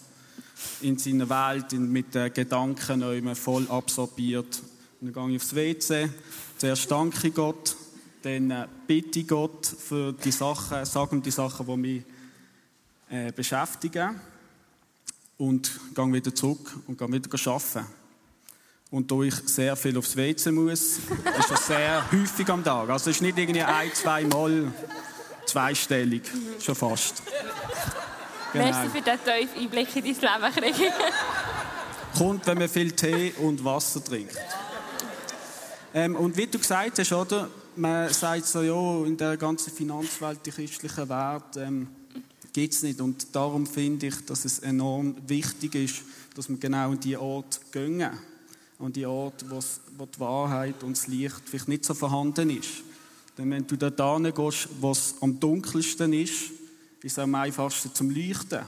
in 0.82 0.98
seiner 0.98 1.30
Welt 1.30 1.72
mit 1.74 2.14
den 2.14 2.34
Gedanken 2.34 3.36
voll 3.36 3.68
absorbiert. 3.70 4.62
Und 5.00 5.16
dann 5.16 5.28
gehe 5.28 5.36
ich 5.36 5.42
aufs 5.42 5.56
WC. 5.56 6.10
Zuerst 6.58 6.92
danke 6.92 7.32
Gott, 7.32 7.76
dann 8.24 8.52
äh, 8.52 8.68
bitte 8.88 9.24
Gott 9.24 9.66
für 9.68 10.14
die 10.14 10.32
Sachen, 10.32 10.86
sagen 10.86 11.22
die 11.22 11.32
Sachen, 11.32 11.66
die 11.66 11.78
mich 11.78 12.04
äh, 13.10 13.32
beschäftigen. 13.32 14.20
Und 15.38 15.72
gehe 15.94 16.14
wieder 16.14 16.34
zurück 16.34 16.78
und 16.88 16.98
gehe 16.98 17.12
wieder 17.12 17.30
arbeiten. 17.52 17.86
Und 18.92 19.12
da 19.12 19.22
ich 19.22 19.36
sehr 19.48 19.76
viel 19.76 19.98
aufs 19.98 20.16
WC 20.16 20.52
muss, 20.52 20.82
ist 21.40 21.50
das 21.50 21.68
sehr 21.68 22.12
häufig 22.12 22.48
am 22.50 22.64
Tag. 22.64 22.90
Also 22.90 23.10
es 23.10 23.18
ist 23.18 23.22
nicht 23.22 23.38
irgendwie 23.38 23.64
ein, 23.64 23.94
zwei 23.94 24.24
Mal 24.24 24.72
zweistellig, 25.46 26.24
schon 26.60 26.76
fast. 26.76 27.24
Genau. 28.54 28.66
Merci 28.66 28.90
für 28.90 29.02
den 29.02 29.18
tiefen 29.18 29.64
Einblick 29.64 29.96
in 29.96 30.04
dein 30.04 30.42
Leben, 30.54 30.76
Krieg. 30.76 30.94
Kommt, 32.18 32.46
wenn 32.46 32.60
man 32.60 32.70
viel 32.70 32.92
Tee 32.92 33.34
und 33.40 33.66
Wasser 33.66 34.04
trinkt. 34.04 34.38
Ähm, 35.96 36.16
und 36.16 36.38
wie 36.38 36.48
du 36.48 36.60
gesagt 36.60 37.00
hast, 37.00 37.12
oder? 37.12 37.50
Man 37.76 38.14
sagt 38.14 38.46
so, 38.46 38.62
ja, 38.62 39.06
in 39.06 39.18
der 39.18 39.36
ganzen 39.38 39.74
Finanzwelt, 39.74 40.46
die 40.46 40.52
christlichen 40.52 41.10
Werte, 41.10 41.62
ähm, 41.62 41.88
gibt 42.52 42.74
es 42.74 42.84
nicht. 42.84 43.02
Und 43.02 43.36
darum 43.36 43.66
finde 43.66 44.08
ich, 44.08 44.26
dass 44.26 44.46
es 44.46 44.60
enorm 44.60 45.16
wichtig 45.28 45.74
ist, 45.76 46.04
dass 46.36 46.50
wir 46.50 46.58
genau 46.58 46.92
an 46.92 47.00
diese 47.00 47.20
Ort 47.20 47.60
gehen. 47.72 48.10
an 48.80 48.92
die 48.92 49.06
Orte, 49.06 49.46
wo 49.50 50.06
die 50.06 50.20
Wahrheit 50.20 50.84
und 50.84 50.98
das 50.98 51.08
Licht 51.08 51.42
vielleicht 51.46 51.68
nicht 51.68 51.86
so 51.86 51.94
vorhanden 51.94 52.50
ist. 52.50 52.84
Denn 53.38 53.50
wenn 53.50 53.66
du 53.66 53.78
dort 53.78 54.00
hingehst, 54.00 54.68
wo 54.80 54.92
es 54.92 55.16
am 55.22 55.40
dunkelsten 55.40 56.12
ist, 56.14 56.52
ist 57.02 57.14
es 57.14 57.20
am 57.20 57.34
einfachsten 57.36 57.94
zum 57.94 58.10
Leuchten. 58.10 58.66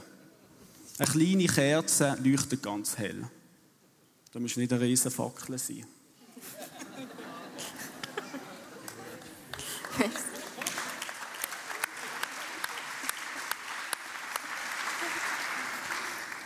Eine 0.98 1.08
kleine 1.08 1.46
Kerze 1.46 2.16
leuchtet 2.22 2.62
ganz 2.62 2.96
hell. 2.96 3.28
Da 4.32 4.40
muss 4.40 4.56
nicht 4.56 4.72
eine 4.72 4.80
riesen 4.80 5.10
Fackel 5.10 5.58
sein. 5.58 5.84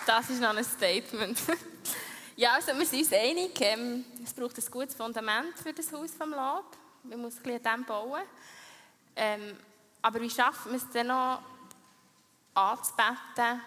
Das 0.06 0.28
ist 0.28 0.40
noch 0.40 0.56
ein 0.56 0.64
Statement. 0.64 1.38
ja, 2.36 2.54
also 2.54 2.76
wir 2.76 2.84
sind 2.84 3.00
uns 3.00 3.12
einig, 3.12 3.60
ähm, 3.60 4.04
es 4.24 4.34
braucht 4.34 4.58
ein 4.58 4.64
gutes 4.68 4.96
Fundament 4.96 5.56
für 5.56 5.72
das 5.72 5.92
Haus 5.92 6.10
vom 6.14 6.30
Lab. 6.30 6.64
Man 7.04 7.20
muss 7.20 7.36
ein 7.36 7.42
bisschen 7.44 7.62
dem 7.62 7.84
bauen. 7.84 8.22
Ähm, 9.14 9.56
aber 10.02 10.20
wie 10.20 10.28
schaffen 10.28 10.72
wir 10.72 10.78
es 10.78 10.90
dann 10.90 11.06
noch 11.06 11.42
anzubeten 12.54 13.60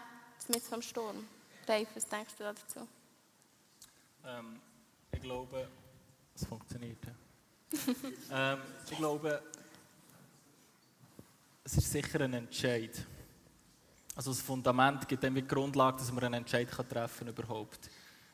mit 0.49 0.63
vom 0.63 0.81
Sturm? 0.81 1.25
Dave, 1.65 1.87
was 1.95 2.05
denkst 2.07 2.33
du 2.37 2.43
dazu? 2.43 2.87
Ähm, 4.25 4.59
ich 5.13 5.21
glaube, 5.21 5.69
es 6.35 6.45
funktioniert. 6.45 6.99
Ähm, 8.31 8.59
ich 8.89 8.97
glaube, 8.97 9.41
es 11.63 11.77
ist 11.77 11.91
sicher 11.91 12.21
ein 12.21 12.33
Entscheid. 12.33 12.91
Also 14.15 14.31
das 14.31 14.41
Fundament 14.41 15.07
gibt 15.07 15.23
dann 15.23 15.33
die 15.33 15.47
Grundlage, 15.47 15.97
dass 15.97 16.11
man 16.11 16.23
einen 16.25 16.35
Entscheid 16.35 16.69
kann 16.69 16.87
treffen 16.87 17.27
überhaupt. 17.27 17.89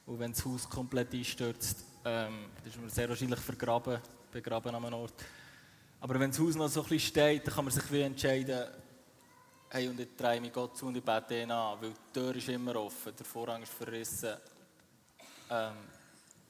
Und 0.06 0.20
wenn 0.20 0.32
das 0.32 0.44
Haus 0.44 0.68
komplett 0.68 1.13
einstürzt, 1.13 1.86
ähm, 2.04 2.50
ist 2.65 2.78
man 2.78 2.89
sehr 2.89 3.08
wahrscheinlich 3.08 3.39
vergraben, 3.39 4.00
begraben 4.32 4.74
an 4.74 4.84
einem 4.84 4.96
Ort. 4.96 5.13
Aber 6.02 6.20
wenn 6.20 6.32
das 6.32 6.39
Haus 6.39 6.56
noch 6.56 6.68
so 6.68 6.82
ein 6.82 6.89
bisschen 6.89 7.12
steht, 7.12 7.48
dann 7.48 7.54
kann 7.54 7.65
man 7.65 7.74
sich 7.74 7.92
wie 7.92 8.02
entscheiden, 8.02 8.68
hey, 9.70 9.88
und 9.88 10.00
ich 10.00 10.15
drehe 10.18 10.42
mich 10.42 10.52
Gott 10.52 10.76
zu 10.76 10.88
und 10.88 10.98
ich 10.98 11.04
bete 11.04 11.42
ihn 11.42 11.52
an, 11.52 11.80
weil 11.80 11.92
die 11.92 12.13
Tür 12.20 12.36
ist 12.36 12.50
immer 12.50 12.76
offen, 12.78 13.13
der 13.15 13.26
Vorhang 13.26 13.62
ist 13.62 13.72
verrissen. 13.72 14.36
Ähm, 15.52 15.74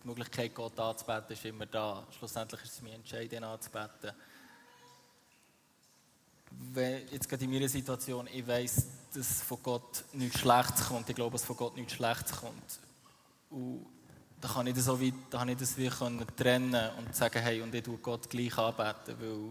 die 0.01 0.07
Möglichkeit, 0.07 0.55
Gott 0.55 0.79
anzubeten, 0.79 1.33
ist 1.33 1.45
immer 1.45 1.65
da. 1.65 2.07
Schlussendlich 2.17 2.63
ist 2.63 2.73
es 2.73 2.81
mein 2.81 2.93
Entscheid, 2.93 3.31
ihn 3.33 3.43
anzubeten. 3.43 4.11
Jetzt 7.11 7.27
gerade 7.27 7.43
in 7.43 7.51
meiner 7.51 7.69
Situation, 7.69 8.27
ich 8.31 8.45
weiß, 8.45 8.85
dass 9.13 9.41
von 9.41 9.57
Gott 9.63 10.03
nichts 10.13 10.39
Schlechtes 10.39 10.87
kommt. 10.87 11.09
Ich 11.09 11.15
glaube, 11.15 11.33
dass 11.33 11.45
von 11.45 11.57
Gott 11.57 11.75
nichts 11.75 11.93
Schlechtes 11.93 12.31
kommt. 12.31 12.79
Und 13.49 13.85
da 14.39 14.47
kann 14.47 14.67
ich 14.67 14.75
das 14.75 14.85
so 14.85 15.01
weit, 15.01 15.13
da 15.29 15.39
kann 15.39 15.49
ich 15.49 15.57
das 15.57 15.77
wie 15.77 15.89
können 15.89 16.25
trennen 16.37 16.89
und 16.97 17.15
sagen, 17.15 17.41
hey, 17.41 17.61
und 17.61 17.73
ich 17.73 17.83
tue 17.83 17.97
Gott 17.97 18.29
gleich 18.29 18.57
anbeten, 18.57 19.15
weil 19.19 19.49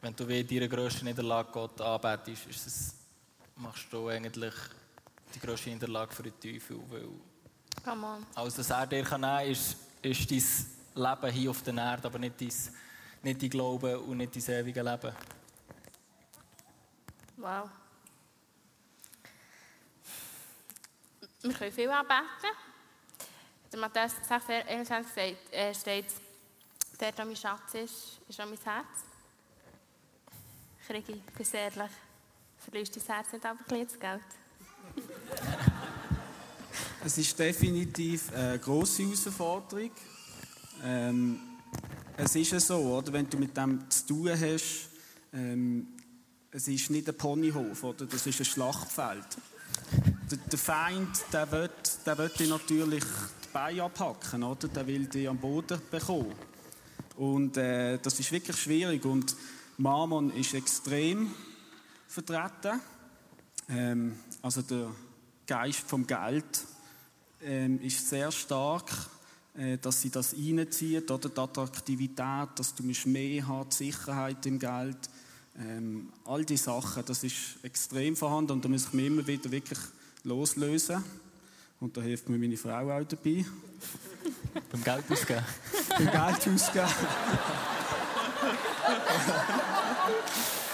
wenn 0.00 0.16
du 0.16 0.24
in 0.24 0.46
deiner 0.46 0.68
grössten 0.68 1.04
Niederlage 1.04 1.50
Gott 1.52 1.80
anbetest, 1.80 2.46
ist 2.46 2.66
es, 2.66 2.94
machst 3.56 3.86
du 3.90 4.08
eigentlich 4.08 4.54
die 5.34 5.40
grösste 5.40 5.70
Niederlage 5.70 6.12
für 6.12 6.22
den 6.22 6.40
Teufel, 6.40 6.78
weil 6.88 7.08
Come 7.84 8.06
on. 8.06 8.26
alles, 8.34 8.58
was 8.58 8.70
er 8.70 8.86
dir 8.86 9.02
kann 9.02 9.20
nehmen 9.20 9.36
kann, 9.36 9.50
ist, 9.50 9.76
ist 10.02 10.30
dein 10.30 11.02
Leben 11.02 11.32
hier 11.32 11.50
auf 11.50 11.62
der 11.62 11.74
Erde, 11.74 12.06
aber 12.06 12.18
nicht 12.18 12.40
dein, 12.40 12.52
nicht 13.22 13.42
dein 13.42 13.50
Glauben 13.50 13.96
und 13.96 14.16
nicht 14.18 14.36
dein 14.36 14.60
ewige 14.60 14.82
Leben. 14.82 15.12
Wow. 17.36 17.68
Wir 21.42 21.52
können 21.52 21.72
viel 21.72 21.90
anbeten. 21.90 22.50
Der 23.72 23.80
Matthäus 23.80 24.12
6, 24.28 24.44
21 24.68 25.12
sagt, 25.14 25.52
äh, 25.52 25.74
steht, 25.74 26.06
der, 27.00 27.10
der 27.12 27.24
mein 27.24 27.36
Schatz 27.36 27.74
ist, 27.74 28.20
ist 28.28 28.40
auch 28.40 28.46
mein 28.46 28.58
Herz. 28.62 28.86
Kriege 30.86 31.12
ich, 31.12 31.22
bin 31.22 31.46
ehrlich, 31.52 31.90
verlierst 32.58 32.96
dein 32.96 33.16
Herz 33.16 33.32
nicht 33.32 33.46
einfach 33.46 33.66
ein 33.70 33.86
Geld. 33.98 34.22
es 37.04 37.18
ist 37.18 37.38
definitiv 37.38 38.32
eine 38.32 38.58
grosse 38.58 39.02
Herausforderung. 39.02 39.90
Ähm, 40.84 41.51
es 42.16 42.34
ist 42.36 42.52
ja 42.52 42.60
so, 42.60 42.76
oder, 42.76 43.12
wenn 43.12 43.28
du 43.28 43.38
mit 43.38 43.56
dem 43.56 43.88
zu 43.90 44.06
tun 44.06 44.30
hast, 44.30 44.88
ähm, 45.32 45.88
es 46.50 46.68
ist 46.68 46.90
nicht 46.90 47.08
ein 47.08 47.16
Ponyhof, 47.16 47.82
oder? 47.82 48.06
das 48.06 48.26
ist 48.26 48.40
ein 48.40 48.44
Schlachtfeld. 48.44 49.26
Der, 50.30 50.38
der 50.38 50.58
Feind, 50.58 51.24
der 51.32 51.50
will, 51.50 51.70
der 52.04 52.28
dir 52.28 52.46
natürlich 52.48 53.04
die 53.04 53.48
Beine 53.52 53.84
abhacken, 53.84 54.42
oder? 54.42 54.68
der 54.68 54.86
will 54.86 55.06
dich 55.06 55.28
am 55.28 55.38
Boden 55.38 55.80
bekommen. 55.90 56.32
Und 57.16 57.56
äh, 57.56 57.98
das 57.98 58.20
ist 58.20 58.32
wirklich 58.32 58.56
schwierig. 58.56 59.04
Und 59.04 59.34
Mammon 59.78 60.30
ist 60.30 60.54
extrem 60.54 61.34
vertreten. 62.06 62.80
Ähm, 63.68 64.16
also 64.42 64.62
der 64.62 64.90
Geist 65.46 65.80
vom 65.80 66.06
Geld 66.06 66.66
ähm, 67.42 67.80
ist 67.80 68.08
sehr 68.08 68.30
stark, 68.30 68.90
dass 69.80 70.00
sie 70.00 70.10
das 70.10 70.34
reinzieht, 70.34 71.10
oder 71.10 71.28
die 71.28 71.40
Attraktivität, 71.40 72.48
dass 72.56 72.74
du 72.74 72.82
mehr 72.82 73.46
haben, 73.46 73.68
die 73.70 73.76
Sicherheit 73.76 74.46
im 74.46 74.58
Geld. 74.58 74.98
Ähm, 75.58 76.10
all 76.24 76.44
diese 76.44 76.64
Sachen, 76.64 77.04
das 77.04 77.22
ist 77.24 77.62
extrem 77.62 78.16
vorhanden 78.16 78.52
und 78.52 78.64
da 78.64 78.68
muss 78.68 78.86
ich 78.86 78.92
mich 78.94 79.06
immer 79.06 79.26
wieder 79.26 79.50
wirklich 79.50 79.78
loslösen. 80.24 81.04
Und 81.80 81.96
da 81.96 82.00
hilft 82.00 82.28
mir 82.28 82.38
meine 82.38 82.56
Frau 82.56 82.90
auch 82.90 83.04
dabei. 83.04 83.44
Beim 84.70 84.84
Geld 84.84 85.04
ausgeben. 85.10 85.44
Beim 85.88 86.10
Geld 86.10 86.54
ausgeben. 86.54 86.88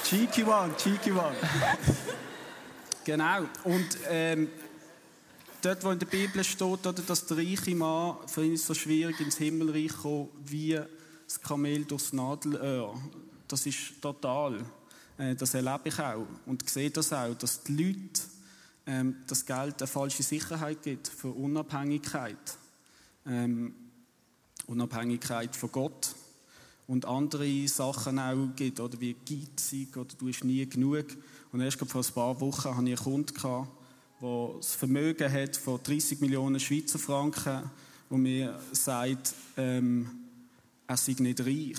cheeky 0.05 0.45
one, 0.45 0.77
cheeky 0.77 1.13
one. 1.13 1.35
genau. 3.05 3.41
Und 3.65 3.99
ähm, 4.09 4.49
dort, 5.63 5.85
wo 5.85 5.91
in 5.91 5.99
der 5.99 6.07
Bibel 6.07 6.43
steht, 6.45 6.63
oder, 6.63 6.93
dass 6.93 7.27
der 7.27 7.39
reiche 7.39 7.75
Mann, 7.75 8.17
für 8.27 8.45
ihn 8.45 8.55
ist 8.55 8.67
so 8.67 8.75
schwierig 8.75 9.21
ins 9.21 9.37
Himmelreich 9.37 9.97
kommen, 9.97 10.29
wie 10.45 10.79
das 11.27 11.41
Kamel 11.41 11.85
durchs 11.85 12.13
Nadelöhr. 12.13 13.01
Das 13.47 13.67
ist 13.67 14.01
total. 14.01 14.65
Äh, 15.17 15.35
das 15.35 15.55
erlebe 15.55 15.89
ich 15.89 15.99
auch. 15.99 16.27
Und 16.47 16.69
sehe 16.69 16.91
das 16.91 17.13
auch, 17.13 17.35
dass 17.35 17.63
die 17.63 17.73
Leute 17.73 18.23
ähm, 18.87 19.17
das 19.27 19.45
Geld 19.45 19.81
eine 19.81 19.87
falsche 19.87 20.23
Sicherheit 20.23 20.83
gibt 20.83 21.09
für 21.09 21.29
Unabhängigkeit. 21.29 22.59
Ähm, 23.27 23.75
Unabhängigkeit 24.67 25.55
von 25.57 25.73
Gott. 25.73 26.15
Und 26.87 27.05
andere 27.05 27.69
Sachen 27.69 28.19
auch 28.19 28.49
gibt, 28.57 28.81
oder 28.81 28.99
wie 29.01 29.15
geizig, 29.15 29.95
oder 29.97 30.15
du 30.19 30.29
hast 30.29 30.45
nie 30.45 30.67
genug. 30.67 31.05
Und 31.53 31.61
erst 31.61 31.79
vor 31.79 32.03
ein 32.03 32.13
paar 32.13 32.41
Wochen 32.41 32.77
hatte 32.77 32.91
ich 32.91 32.99
einen 33.01 33.25
Kunden, 33.25 33.69
der 34.21 34.55
das 34.57 34.75
Vermögen 34.75 35.33
hat 35.33 35.57
von 35.57 35.81
30 35.83 36.21
Millionen 36.21 36.59
Schweizer 36.59 36.99
Franken, 36.99 37.71
wo 38.09 38.17
mir 38.17 38.59
sagt, 38.73 39.35
ähm, 39.57 40.11
er 40.87 40.97
sei 40.97 41.15
nicht 41.19 41.41
reich. 41.41 41.79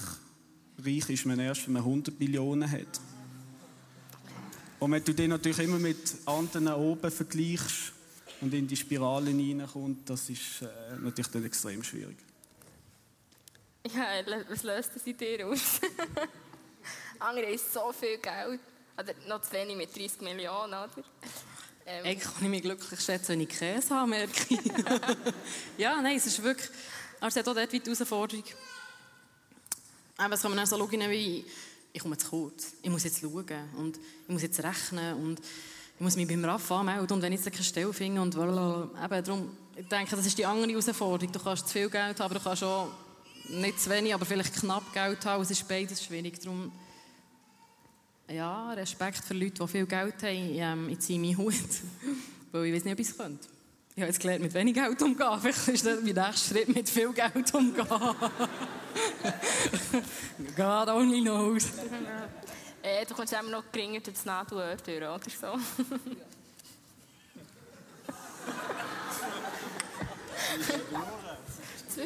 Reich 0.78 1.10
ist 1.10 1.25
man 1.25 1.39
erst, 1.39 1.65
wenn 1.65 1.73
man 1.73 1.84
100 1.84 2.19
Millionen 2.19 2.69
hat. 2.69 3.02
Und 4.80 4.91
wenn 4.91 5.04
du 5.04 5.13
den 5.13 5.32
natürlich 5.32 5.60
immer 5.60 5.80
mit 5.80 6.15
anderen 6.25 6.69
oben 6.73 7.12
vergleichst 7.12 7.91
und 8.39 8.54
in 8.54 8.67
die 8.67 8.78
Spirale 8.78 9.32
hineinkommst, 9.32 10.10
das 10.10 10.30
ist 10.30 10.62
äh, 10.62 10.95
natürlich 11.02 11.28
dann 11.28 11.45
extrem 11.45 11.84
schwierig. 11.84 12.17
Ja, 13.93 14.06
was 14.49 14.63
löst 14.63 14.91
das 14.95 15.06
in 15.06 15.17
dir 15.17 15.47
aus? 15.47 15.82
Andere 17.19 17.47
haben 17.47 17.58
so 17.58 17.91
viel 17.91 18.17
Geld. 18.17 18.60
Oder 18.97 19.13
noch 19.28 19.41
zu 19.41 19.54
wenig 19.54 19.75
mit 19.75 19.95
30 19.95 20.21
Millionen, 20.21 20.73
oder? 20.73 21.04
Ähm. 21.89 22.06
Eigentlich 22.06 22.23
kann 22.23 22.43
ich 22.43 22.49
mich 22.49 22.62
glücklich 22.62 23.02
schätzen, 23.02 23.30
wenn 23.30 23.41
ich 23.41 23.49
Käse 23.49 23.95
habe, 23.95 24.10
merke 24.10 24.32
ich. 24.49 24.60
ja, 25.78 25.99
nein, 26.02 26.17
es 26.17 26.28
ist 26.28 26.43
wirklich... 26.43 26.69
Aber 27.19 27.30
es 27.30 27.36
hat 27.36 27.47
auch 27.47 27.56
dort 27.56 27.71
die 27.71 27.82
Herausforderung. 27.82 28.43
Aber 30.17 30.36
es 30.36 30.41
kann 30.41 30.52
man 30.52 30.58
dann 30.58 30.67
so 30.67 30.78
schauen, 30.78 31.10
wie 31.10 31.43
ich 31.91 32.02
komme 32.02 32.15
zu 32.17 32.30
kurz. 32.30 32.73
Ich 32.84 32.89
muss 32.89 33.04
jetzt 33.04 33.19
schauen 33.19 33.69
und 33.75 33.97
ich 33.97 34.30
muss 34.30 34.43
jetzt 34.43 34.63
rechnen 34.63 35.15
und 35.15 35.39
ich 35.39 36.02
muss 36.02 36.15
mich 36.15 36.28
beim 36.28 36.45
RAF 36.45 36.71
anmelden 36.71 37.12
und 37.12 37.21
wenn 37.23 37.34
ich 37.34 37.43
jetzt 37.43 37.52
keine 37.52 37.63
Stelle 37.63 37.91
finde 37.91 38.21
und 38.21 38.36
Eben, 38.36 39.23
darum, 39.23 39.58
ich 39.75 39.88
denke, 39.88 40.15
das 40.15 40.25
ist 40.25 40.38
die 40.38 40.45
andere 40.45 40.69
Herausforderung. 40.69 41.32
Du 41.32 41.39
kannst 41.39 41.67
zu 41.67 41.73
viel 41.73 41.89
Geld 41.89 42.19
haben, 42.19 42.21
aber 42.21 42.36
du 42.36 42.39
kannst 42.41 42.63
auch 42.63 42.89
nicht 43.49 43.82
zu 43.82 43.89
wenig, 43.89 44.13
aber 44.13 44.25
vielleicht 44.25 44.54
knapp 44.54 44.93
Geld 44.93 45.25
haben. 45.25 45.41
Es 45.41 45.52
ist 45.52 45.67
beides 45.67 46.04
schwierig. 46.04 46.39
Darum, 46.39 46.71
ja, 48.29 48.71
Respekt 48.73 49.23
für 49.23 49.33
Leute, 49.33 49.63
die 49.63 49.67
viel 49.67 49.85
Geld 49.85 50.15
haben. 50.21 50.49
Ähm, 50.55 50.89
ich 50.89 50.99
ziehe 50.99 51.19
meinen 51.19 51.37
Hut, 51.37 51.53
weil 52.51 52.65
ich 52.65 52.75
weiß 52.75 52.83
nicht, 52.85 52.93
ob 52.93 52.99
ich 52.99 53.09
es 53.09 53.17
könnte. 53.17 53.47
Ich 53.95 54.01
habe 54.01 54.11
jetzt 54.11 54.19
gelernt, 54.19 54.43
mit 54.43 54.53
wenig 54.53 54.73
Geld 54.73 55.01
umzugehen. 55.01 55.39
Vielleicht 55.41 55.67
ist 55.67 55.85
das 55.85 56.01
mein 56.01 56.13
nächster 56.13 56.33
Schritt, 56.33 56.73
mit 56.73 56.89
viel 56.89 57.11
Geld 57.11 57.35
umzugehen. 57.35 57.87
God 60.55 60.87
only 60.87 61.21
knows. 61.21 61.67
äh, 62.81 63.05
du 63.05 63.13
kommst 63.13 63.33
immer 63.33 63.49
noch 63.49 63.71
geringer 63.71 63.99
durch 63.99 64.15
das 64.15 64.25
Nadelöhr 64.25 64.75
durch, 64.77 64.97
oder 64.97 65.19
so. 65.19 65.57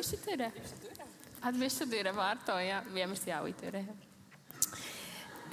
zwischendurch? 0.02 0.52
Ah, 1.42 1.52
du 1.52 1.60
bist 1.60 1.78
schon 1.78 1.90
durch, 1.90 2.16
warte, 2.16 2.52
ja, 2.52 2.84
wie 2.90 2.96
wir 2.96 3.16
sie 3.16 3.32
alle 3.32 3.52
durch 3.52 3.74
haben. 3.74 4.13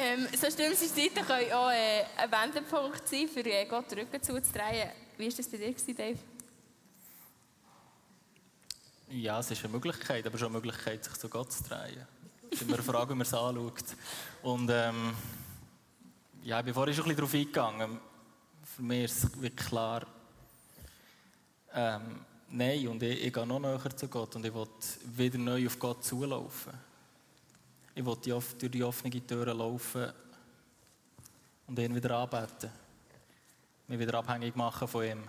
Ähm, 0.03 0.27
so 0.33 0.51
schlimmste 0.51 0.89
Seiten 0.89 1.27
können 1.27 1.53
auch 1.53 1.71
äh, 1.71 2.07
ein 2.17 2.31
Wendepunkt 2.33 3.07
sein, 3.07 3.29
für 3.29 3.45
äh, 3.45 3.67
Gott 3.67 3.91
den 3.91 3.99
Rücken 3.99 4.23
zuzudrehen. 4.23 4.89
Wie 5.19 5.29
war 5.29 5.37
das 5.37 5.47
bei 5.47 5.59
dir, 5.59 5.95
Dave? 5.95 6.19
Ja, 9.11 9.41
es 9.41 9.51
ist 9.51 9.63
eine 9.63 9.75
Möglichkeit, 9.75 10.27
aber 10.27 10.39
schon 10.39 10.47
eine 10.47 10.57
Möglichkeit, 10.57 11.05
sich 11.05 11.13
zu 11.19 11.29
Gott 11.29 11.53
zu 11.53 11.65
drehen. 11.65 12.07
Es 12.51 12.63
ist 12.63 12.63
immer 12.63 12.77
eine 12.77 12.83
Frage, 12.83 13.11
wie 13.11 13.19
man 13.19 13.27
es 13.27 13.35
anschaut. 13.35 13.85
Und 14.43 14.71
ähm, 14.73 15.15
ja, 16.45 16.61
ich 16.61 16.65
bin 16.65 16.73
vorhin 16.73 16.95
schon 16.95 17.05
ein 17.05 17.09
bisschen 17.09 17.17
darauf 17.19 17.35
eingegangen. 17.35 18.01
Für 18.75 18.83
mich 18.83 19.05
ist 19.05 19.25
es 19.25 19.43
wirklich 19.43 19.69
klar, 19.69 20.07
ähm, 21.75 22.25
nein, 22.49 22.89
und 22.89 23.03
ich, 23.03 23.27
ich 23.27 23.33
gehe 23.35 23.47
noch 23.47 23.59
näher 23.59 23.97
zu 23.97 24.09
Gott 24.09 24.35
und 24.35 24.47
ich 24.47 24.55
will 24.55 24.67
wieder 25.05 25.37
neu 25.37 25.67
auf 25.67 25.79
Gott 25.79 26.03
zulaufen. 26.03 26.90
Ich 27.95 28.05
will 28.05 28.17
die, 28.17 28.31
durch 28.31 28.71
die 28.71 28.85
offenen 28.85 29.27
Türen 29.27 29.59
laufen 29.59 30.13
und 31.67 31.79
ihn 31.79 31.95
wieder 31.95 32.19
anbeten. 32.19 32.71
Mich 33.89 33.99
wieder 33.99 34.19
abhängig 34.19 34.55
machen 34.55 34.87
von 34.87 35.05
ihm. 35.05 35.23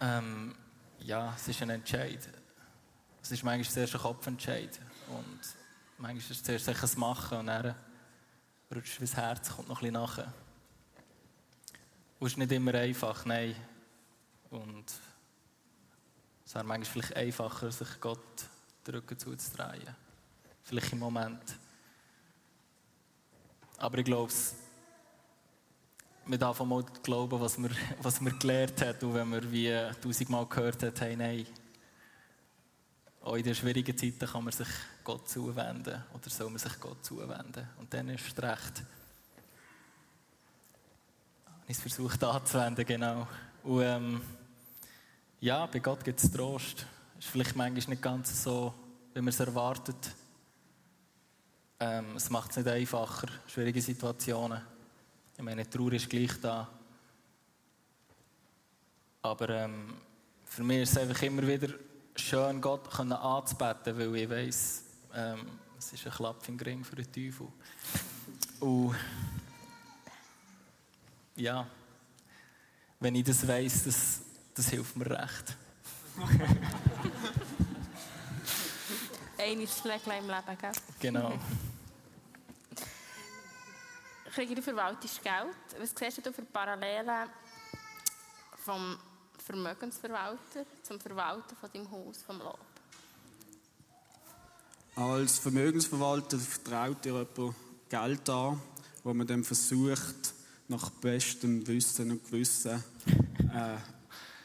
Ähm, 0.00 0.54
ja, 1.00 1.34
es 1.36 1.48
ist 1.48 1.62
ein 1.62 1.70
Entscheid. 1.70 2.28
Es 3.22 3.30
ist 3.30 3.42
manchmal 3.42 3.72
zuerst 3.72 3.94
ein 3.94 4.00
Kopfentscheid. 4.00 4.80
Und 5.08 5.40
manchmal 5.98 6.16
ist 6.16 6.30
es 6.30 6.42
zuerst 6.42 6.68
ein 6.68 7.00
Machen 7.00 7.38
und 7.38 7.46
dann 7.46 7.74
rutscht 8.74 9.00
das 9.00 9.16
Herz 9.16 9.50
kommt 9.54 9.68
noch 9.68 9.76
ein 9.76 9.80
bisschen 9.80 9.94
nachher. 9.94 10.32
Es 12.20 12.26
ist 12.28 12.38
nicht 12.38 12.52
immer 12.52 12.74
einfach, 12.74 13.24
nein. 13.26 13.54
Und 14.50 14.84
es 16.44 16.54
wäre 16.54 16.64
manchmal 16.64 16.92
vielleicht 16.92 17.16
einfacher, 17.16 17.70
sich 17.70 18.00
Gott 18.00 18.46
den 18.86 18.94
Rücken 18.94 19.18
zuzudrehen. 19.18 20.03
Vielleicht 20.64 20.92
im 20.92 20.98
Moment. 20.98 21.56
Aber 23.78 23.98
ich 23.98 24.04
glaube, 24.04 24.32
man 26.26 26.38
darf 26.38 26.60
mal 26.60 26.82
glauben, 27.02 27.38
was 27.40 27.58
man, 27.58 27.70
was 28.02 28.20
man 28.20 28.38
gelernt 28.38 28.80
hat. 28.80 29.02
Und 29.02 29.14
wenn 29.14 29.28
man 29.28 29.52
wie 29.52 29.72
tausendmal 30.02 30.46
gehört 30.46 30.82
hat, 30.82 31.00
hey, 31.00 31.16
nein, 31.16 31.46
auch 33.20 33.36
in 33.36 33.42
den 33.42 33.54
schwierigen 33.54 33.96
Zeiten 33.96 34.26
kann 34.26 34.44
man 34.44 34.52
sich 34.52 34.68
Gott 35.02 35.28
zuwenden 35.28 36.02
oder 36.12 36.30
soll 36.30 36.50
man 36.50 36.58
sich 36.58 36.78
Gott 36.80 37.04
zuwenden. 37.04 37.68
Und 37.78 37.92
dann 37.92 38.08
ist 38.10 38.26
es 38.26 38.42
recht. 38.42 38.82
Ich 41.66 41.76
habe 41.76 41.88
es 41.88 41.94
versucht 41.94 42.22
anzuwenden, 42.22 42.84
genau. 42.84 43.26
Und 43.62 43.82
ähm, 43.82 44.20
ja, 45.40 45.64
bei 45.66 45.78
Gott 45.78 46.04
gibt 46.04 46.22
es 46.22 46.30
Trost. 46.30 46.86
Ist 47.18 47.28
vielleicht 47.28 47.56
manchmal 47.56 47.94
nicht 47.94 48.02
ganz 48.02 48.42
so, 48.42 48.74
wie 49.14 49.20
man 49.20 49.28
es 49.28 49.40
erwartet. 49.40 50.14
Ähm, 51.80 52.16
es 52.16 52.30
macht 52.30 52.50
es 52.50 52.58
nicht 52.58 52.68
einfacher, 52.68 53.28
schwierige 53.46 53.82
Situationen. 53.82 54.60
Ich 55.36 55.42
meine, 55.42 55.68
Trauer 55.68 55.92
ist 55.92 56.08
gleich 56.08 56.40
da. 56.40 56.68
Aber 59.22 59.48
ähm, 59.48 59.94
für 60.44 60.62
mich 60.62 60.82
ist 60.82 60.92
es 60.92 60.98
einfach 60.98 61.20
immer 61.22 61.46
wieder 61.46 61.74
schön, 62.14 62.60
Gott 62.60 62.88
anzubeten, 62.98 63.98
weil 63.98 64.16
ich 64.16 64.30
weiss, 64.30 64.84
ähm, 65.14 65.46
es 65.78 65.92
ist 65.92 66.06
ein 66.06 66.12
Klapp 66.12 66.48
im 66.48 66.56
Ring 66.58 66.84
für 66.84 66.96
den 66.96 67.10
Teufel. 67.10 67.48
Und 68.60 68.94
ja, 71.36 71.66
wenn 73.00 73.14
ich 73.16 73.24
das 73.24 73.46
weiss, 73.46 73.84
das, 73.84 74.20
das 74.54 74.68
hilft 74.68 74.96
mir 74.96 75.10
recht. 75.10 75.56
Ein 79.44 79.68
Schläglein 79.68 80.24
im 80.24 80.30
Leben, 80.30 80.58
gell? 80.58 80.72
Genau. 81.00 81.32
Kriege 84.34 84.54
ich 84.54 84.64
verwaltest 84.64 85.22
Geld. 85.22 85.54
Was 85.78 85.92
siehst 85.94 86.24
du 86.24 86.32
für 86.32 86.42
Parallelen 86.42 87.28
vom 88.64 88.96
Vermögensverwalter 89.44 90.64
zum 90.82 90.98
Verwalter 90.98 91.54
von 91.56 91.70
deinem 91.70 91.90
Haus, 91.90 92.22
vom 92.22 92.38
Lob? 92.38 92.58
Als 94.96 95.38
Vermögensverwalter 95.40 96.38
vertraut 96.38 97.04
dir 97.04 97.12
jemand 97.12 97.54
Geld 97.90 98.30
an, 98.30 98.62
wo 99.02 99.12
man 99.12 99.26
dann 99.26 99.44
versucht, 99.44 100.32
nach 100.68 100.88
bestem 100.88 101.66
Wissen 101.66 102.12
und 102.12 102.24
Gewissen 102.24 102.82
äh, 103.52 103.76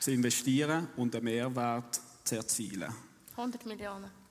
zu 0.01 0.11
investieren 0.11 0.89
und 0.97 1.15
einen 1.15 1.23
Mehrwert 1.23 2.01
zu 2.25 2.35
erzielen. 2.35 2.93
100 3.37 3.65
Millionen. 3.65 4.28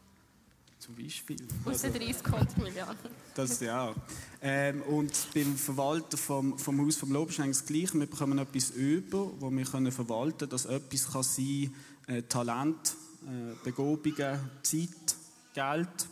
Zum 0.79 0.95
Beispiel. 0.95 1.37
Aus 1.65 1.83
den 1.83 1.93
30 1.93 2.25
100 2.25 2.59
Millionen. 2.59 2.97
Das 3.35 3.61
ja. 3.61 3.95
Ähm, 4.41 4.83
und 4.83 5.13
beim 5.35 5.57
Verwalter 5.57 6.17
vom, 6.17 6.57
vom 6.59 6.85
Haus 6.85 6.97
vom 6.97 7.13
Lob 7.13 7.31
ist 7.31 7.41
eigentlich 7.41 7.59
das 7.59 7.67
Gleiche. 7.67 7.95
Wir 7.99 8.07
bekommen 8.07 8.39
etwas 8.39 8.71
über, 8.71 9.33
das 9.41 9.51
wir 9.51 9.65
können 9.65 9.93
verwalten 9.93 10.39
können. 10.39 10.51
Das 10.51 10.67
etwas 10.67 11.13
kann 11.13 11.23
sein 11.25 11.75
äh, 12.07 12.23
Talent, 12.23 12.95
äh, 13.27 13.55
Begabungen, 13.65 14.39
Zeit, 14.63 15.17
Geld. 15.53 16.09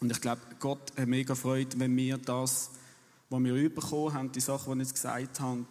Und 0.00 0.12
ich 0.12 0.20
glaube, 0.20 0.40
Gott 0.58 0.92
hat 0.98 1.08
mega 1.08 1.34
Freude, 1.34 1.78
wenn 1.78 1.96
wir 1.96 2.18
das, 2.18 2.70
was 3.30 3.42
wir 3.42 3.74
bekommen 3.74 4.12
haben, 4.14 4.32
die 4.32 4.40
Sachen, 4.40 4.74
die 4.74 4.82
ich 4.82 4.88
jetzt 4.88 4.94
gesagt 4.94 5.40
habe, 5.40 5.64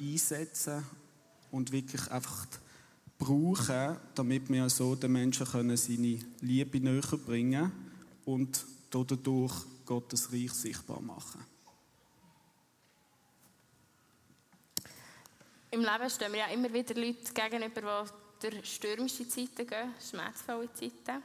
einsetzen 0.00 0.84
und 1.50 1.72
wirklich 1.72 2.10
einfach 2.10 2.46
brauchen, 3.20 3.98
damit 4.14 4.48
wir 4.48 4.68
so 4.68 4.96
den 4.96 5.12
Menschen 5.12 5.46
können 5.46 5.76
seine 5.76 6.18
Liebe 6.40 6.80
näher 6.80 7.18
bringen 7.24 7.70
und 8.24 8.64
dadurch 8.90 9.54
Gottes 9.86 10.32
Reich 10.32 10.52
sichtbar 10.52 11.00
machen. 11.00 11.44
Im 15.70 15.80
Leben 15.82 16.10
stehen 16.10 16.32
wir 16.32 16.40
ja 16.40 16.46
immer 16.46 16.72
wieder 16.72 16.94
Leute 16.94 17.32
gegenüber, 17.32 18.06
die 18.42 18.50
durch 18.50 18.74
stürmische 18.74 19.28
Zeiten 19.28 19.66
gehen, 19.66 19.94
schmerzvolle 20.00 20.72
Zeiten. 20.72 21.22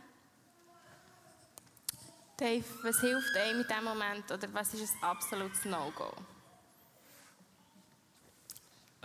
Dave, 2.37 2.65
was 2.83 2.99
hilft 2.99 3.35
einem 3.37 3.61
in 3.61 3.67
diesem 3.67 3.83
Moment 3.85 4.29
oder 4.31 4.53
was 4.53 4.73
ist 4.73 4.93
ein 4.95 5.03
absolutes 5.03 5.65
No-Go? 5.65 6.11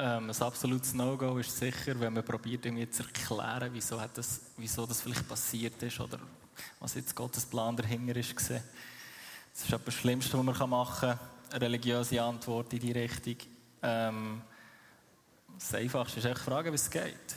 Ähm, 0.03 0.31
ein 0.31 0.43
absolutes 0.43 0.95
No-Go 0.95 1.37
ist 1.37 1.55
sicher, 1.55 2.01
wenn 2.01 2.15
man 2.15 2.25
probiert, 2.25 2.65
irgendwie 2.65 2.89
zu 2.89 3.03
erklären, 3.03 3.69
wieso, 3.71 4.01
hat 4.01 4.17
das, 4.17 4.41
wieso 4.57 4.87
das 4.87 5.03
vielleicht 5.03 5.29
passiert 5.29 5.83
ist 5.83 6.01
oder 6.01 6.19
was 6.79 6.95
jetzt 6.95 7.15
Gottes 7.15 7.45
Plan 7.45 7.77
dahinter 7.77 8.17
ist. 8.17 8.33
Das 8.33 8.51
ist 8.51 9.71
das 9.71 9.95
Schlimmste, 9.95 10.39
was 10.39 10.59
man 10.59 10.71
machen 10.71 11.11
kann. 11.11 11.19
Eine 11.51 11.61
religiöse 11.61 12.23
Antwort 12.23 12.73
in 12.73 12.79
die 12.79 12.93
Richtung. 12.93 13.37
Ähm, 13.83 14.41
das 15.59 15.75
Einfachste 15.75 16.21
ist 16.21 16.25
echt 16.25 16.39
fragen, 16.39 16.71
wie 16.71 16.77
es 16.77 16.89
geht. 16.89 17.35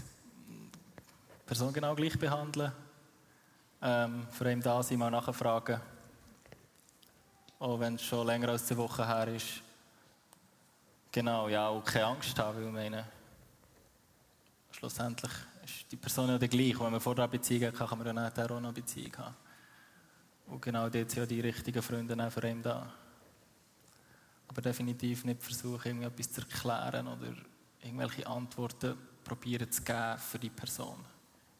Person 1.45 1.73
genau 1.73 1.93
gleich 1.93 2.17
behandeln 2.17 2.71
ähm, 3.81 4.25
für 4.31 4.49
ihn 4.49 4.61
da 4.61 4.81
sein, 4.81 4.99
mal 4.99 5.11
nachfragen. 5.11 5.81
Auch 7.59 7.77
wenn 7.77 7.95
es 7.95 8.03
schon 8.03 8.25
länger 8.25 8.47
als 8.47 8.67
zwei 8.67 8.77
Wochen 8.77 9.05
her 9.05 9.27
ist. 9.27 9.61
Genau, 11.13 11.47
ja, 11.47 11.67
auch 11.67 11.85
keine 11.85 12.07
Angst 12.07 12.39
haben, 12.39 12.57
weil 12.57 12.71
meine, 12.71 13.05
schlussendlich 14.71 15.31
ist 15.63 15.91
die 15.91 15.95
Person 15.95 16.27
ja 16.27 16.39
die 16.39 16.47
gleiche. 16.47 16.79
Wenn 16.79 16.91
man 16.91 16.99
vor 16.99 17.13
der 17.13 17.27
Beziehung 17.27 17.67
hat, 17.67 17.87
kann 17.87 17.99
man 17.99 18.15
nachher 18.15 18.45
auch 18.45 18.59
noch 18.59 18.69
eine 18.69 18.73
Beziehung 18.73 19.15
haben. 19.17 19.35
Und 20.47 20.59
genau 20.59 20.89
dort 20.89 21.11
sind 21.11 21.19
ja 21.19 21.25
die 21.27 21.39
richtigen 21.39 21.83
Freunde 21.83 22.17
auch 22.25 22.31
für 22.31 22.47
ihn 22.49 22.63
da. 22.63 22.91
Aber 24.47 24.61
definitiv 24.63 25.23
nicht 25.23 25.43
versuchen, 25.43 26.01
irgendetwas 26.01 26.31
zu 26.31 26.41
erklären 26.41 27.07
oder 27.07 27.35
irgendwelche 27.83 28.25
Antworten 28.25 28.97
probieren 29.23 29.71
zu 29.71 29.83
geben 29.83 30.17
für 30.17 30.39
die 30.39 30.49
Person. 30.49 31.05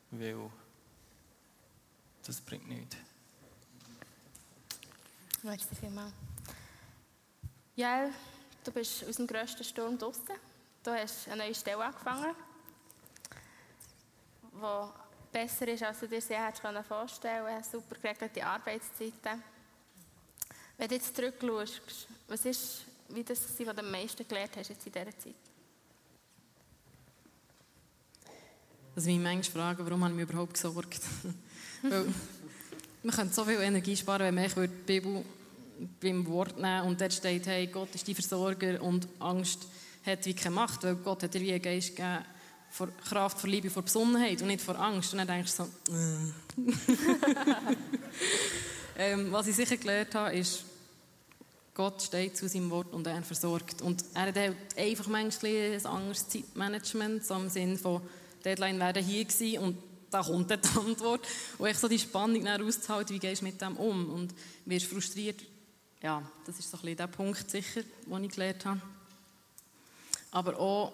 Weil 0.10 0.50
das 2.26 2.42
bringt 2.42 2.68
nichts. 2.68 2.98
Merci 5.44 5.76
vielmals. 5.76 6.14
Ja, 7.76 8.10
du 8.64 8.72
bist 8.72 9.06
aus 9.08 9.16
dem 9.18 9.28
grössten 9.28 9.64
Sturm 9.64 9.98
draußen. 9.98 10.36
Du 10.84 10.92
hast 10.92 11.28
eine 11.28 11.44
neue 11.44 11.56
Stelle 11.56 11.84
angefangen, 11.84 12.36
die 14.42 15.32
besser 15.32 15.68
ist, 15.68 15.84
als 15.84 16.00
du 16.00 16.08
dir 16.08 16.22
sie 16.22 16.36
hättest 16.36 16.88
vorstellen 16.88 17.46
können. 17.46 17.64
Super 17.64 17.96
geregelte 17.96 18.46
Arbeitszeiten. 18.46 19.44
Wenn 20.78 20.88
du 20.88 20.96
jetzt 20.96 21.16
zurückschaust, 21.16 22.08
was 22.28 22.46
ist 22.46 22.86
wie 23.10 23.24
das, 23.24 23.44
was 23.44 23.56
du 23.56 23.70
am 23.70 23.92
meisten 23.92 24.28
gelernt 24.28 24.52
hast 24.58 24.70
jetzt 24.70 24.86
in 24.86 24.92
dieser 24.92 25.18
Zeit? 25.18 25.36
Also 28.96 29.10
mich 29.10 29.20
manchmal 29.20 29.64
fragen, 29.64 29.86
warum 29.86 30.04
habe 30.04 30.14
ich 30.14 30.20
mich 30.20 30.30
überhaupt 30.30 30.54
gesorgt? 30.54 31.02
Weil 31.82 32.14
man 33.02 33.16
könnte 33.16 33.34
so 33.34 33.44
viel 33.44 33.60
Energie 33.60 33.96
sparen, 33.96 34.36
wenn 34.36 34.36
man 34.36 34.54
die 34.56 34.68
Bibel 34.68 35.26
beim 36.02 36.26
Wort 36.28 36.58
nehmen 36.58 36.88
und 36.88 37.02
dort 37.02 37.14
steht, 37.14 37.48
hey, 37.48 37.68
Gott 37.68 37.94
ist 37.96 38.08
die 38.08 38.14
Versorger 38.14 38.82
und 38.82 39.08
Angst 39.20 39.68
hat 40.06 40.26
wie 40.26 40.34
keine 40.34 40.56
Macht, 40.56 40.84
weil 40.84 40.96
Gott 40.96 41.24
hat 41.24 41.34
dir 41.34 41.42
wie 41.42 41.54
einen 41.54 41.62
Geist 41.62 41.96
gegeben 41.96 42.26
vor 42.70 42.90
Kraft, 43.08 43.40
vor 43.40 43.50
Liebe, 43.50 43.70
vor 43.70 43.84
Besonnenheit 43.84 44.42
und 44.42 44.48
nicht 44.48 44.62
vor 44.62 44.80
Angst. 44.80 45.14
Und 45.14 45.20
dann 45.20 45.28
denkst 45.28 45.56
du 45.56 45.64
so, 45.64 45.94
äh. 45.94 46.72
ähm, 49.12 49.32
was 49.32 49.48
ich 49.48 49.56
sicher 49.56 49.78
gelernt 49.78 50.16
habe, 50.16 50.36
ist, 50.36 50.66
Gott 51.76 52.02
steht 52.02 52.36
zu 52.36 52.48
seinem 52.48 52.72
Wort 52.72 52.92
und 52.94 53.06
er 53.06 53.22
versorgt. 53.22 53.82
Und 53.84 54.04
er 54.16 54.28
hat 54.28 54.56
einfach 54.76 55.08
manchmal 55.08 55.74
ein 55.74 55.86
anderes 55.86 56.28
Zeitmanagement, 56.28 57.26
so 57.26 57.36
im 57.36 57.50
Sinne 57.50 57.78
von, 57.78 58.02
Deadline 58.44 58.80
wäre 58.80 59.00
hier 59.00 59.24
gewesen 59.24 59.60
und 59.60 59.78
da 60.12 60.22
kommt 60.22 60.50
die 60.50 60.78
Antwort. 60.78 61.26
Und 61.58 61.68
ich 61.68 61.78
so 61.78 61.88
die 61.88 62.00
Spannung 62.00 62.48
auszuhalten, 62.48 63.16
wie 63.16 63.20
gehst 63.20 63.42
du 63.42 63.46
mit 63.46 63.62
dem 63.62 63.78
um? 63.78 64.10
Und 64.10 64.34
wirst 64.66 64.86
frustriert. 64.86 65.42
Ja, 66.04 66.22
das 66.46 66.60
ist 66.60 66.70
so 66.70 66.78
ein 66.84 66.98
der 66.98 67.08
Punkt 67.08 67.50
sicher, 67.50 67.82
den 68.06 68.24
ich 68.26 68.32
gelernt 68.32 68.66
habe. 68.66 68.82
Aber 70.32 70.60
auch 70.60 70.92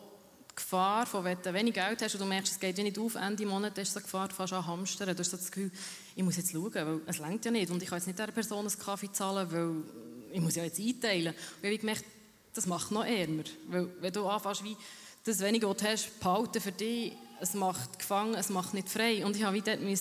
die 0.52 0.56
Gefahr, 0.56 1.08
von 1.08 1.24
wenn 1.24 1.42
du 1.42 1.52
wenig 1.52 1.74
Geld 1.74 2.00
hast 2.00 2.14
und 2.14 2.22
du 2.22 2.28
merkst, 2.28 2.54
es 2.54 2.60
geht 2.60 2.78
nicht 2.78 3.00
auf, 3.00 3.16
Ende 3.16 3.44
Monat 3.48 3.76
hast 3.80 3.96
du 3.96 4.00
die 4.00 4.04
Gefahr, 4.04 4.30
fast 4.30 4.54
an 4.54 4.68
hamstern. 4.68 5.16
Du 5.16 5.20
hast 5.20 5.34
das 5.34 5.52
Gefühl, 5.52 5.72
ich 6.16 6.22
muss 6.22 6.38
jetzt 6.38 6.52
schauen, 6.52 6.74
weil 6.74 7.02
es 7.08 7.18
längt 7.18 7.44
ja 7.44 7.50
nicht 7.50 7.72
und 7.72 7.82
ich 7.82 7.90
kann 7.90 7.98
jetzt 7.98 8.06
nicht 8.06 8.20
dieser 8.20 8.32
Person 8.32 8.68
einen 8.68 8.80
Kaffee 8.80 9.12
zahlen, 9.12 9.52
weil 9.52 9.84
ich 10.32 10.42
muss 10.42 10.56
ja 10.56 10.64
jetzt 10.64 10.80
einteilen. 10.80 11.34
Und 11.34 11.64
ich 11.64 11.70
habe 11.70 11.78
gemerkt, 11.80 12.06
das 12.54 12.68
macht 12.68 12.92
noch 12.92 13.04
ärmer. 13.04 13.46
Weil 13.68 13.90
wenn 14.02 14.14
du 14.14 14.28
anfängst, 14.28 14.64
wie 14.64 14.78
das 15.24 15.40
wenige, 15.40 15.68
was 15.68 15.78
du 15.78 15.88
hast, 15.88 16.20
behalten 16.20 16.62
für 16.62 16.72
dich, 16.72 17.14
es 17.42 17.56
macht 17.56 17.98
gefangen, 17.98 18.36
es 18.36 18.50
macht 18.50 18.76
nicht 18.76 18.90
frei. 18.90 19.26
Und 19.26 19.36
ich 19.36 19.44
habe 19.44 19.56
wieder 19.56 19.72
einen 19.72 19.98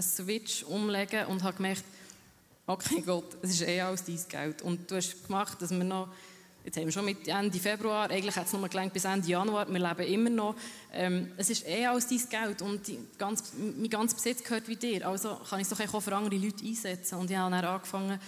Switch 0.00 0.62
umlegen 0.62 1.26
und 1.26 1.42
habe 1.42 1.56
gemerkt, 1.56 1.82
okay 2.66 3.02
Gott, 3.04 3.36
es 3.42 3.50
ist 3.50 3.62
eh 3.62 3.80
alles 3.80 4.04
dein 4.04 4.20
Geld. 4.28 4.62
Und 4.62 4.90
du 4.90 4.96
hast 4.96 5.26
gemacht, 5.26 5.60
dass 5.60 5.70
wir 5.70 5.84
noch, 5.84 6.08
jetzt 6.64 6.76
haben 6.76 6.86
wir 6.86 6.92
schon 6.92 7.04
mit 7.04 7.26
Ende 7.28 7.58
Februar, 7.58 8.10
eigentlich 8.10 8.34
hat 8.34 8.46
es 8.46 8.52
nur 8.52 8.68
gelangt 8.68 8.92
bis 8.92 9.04
Ende 9.04 9.28
Januar, 9.28 9.68
wir 9.68 9.78
leben 9.78 10.12
immer 10.12 10.30
noch. 10.30 10.56
Ähm, 10.92 11.32
es 11.36 11.50
ist 11.50 11.66
eh 11.66 11.86
alles 11.86 12.08
dein 12.08 12.28
Geld 12.28 12.62
und 12.62 12.86
die, 12.86 12.98
ganz, 13.18 13.52
mein 13.56 13.88
ganzer 13.88 14.16
Besitz 14.16 14.42
gehört 14.42 14.66
wie 14.68 14.76
dir. 14.76 15.06
Also 15.06 15.36
kann 15.48 15.60
ich 15.60 15.70
es 15.70 15.76
doch 15.76 15.94
auch 15.94 16.00
für 16.00 16.14
andere 16.14 16.36
Leute 16.36 16.64
einsetzen. 16.64 17.18
Und 17.18 17.30
ich 17.30 17.36
habe 17.36 17.54
dann 17.54 17.64
angefangen, 17.64 18.20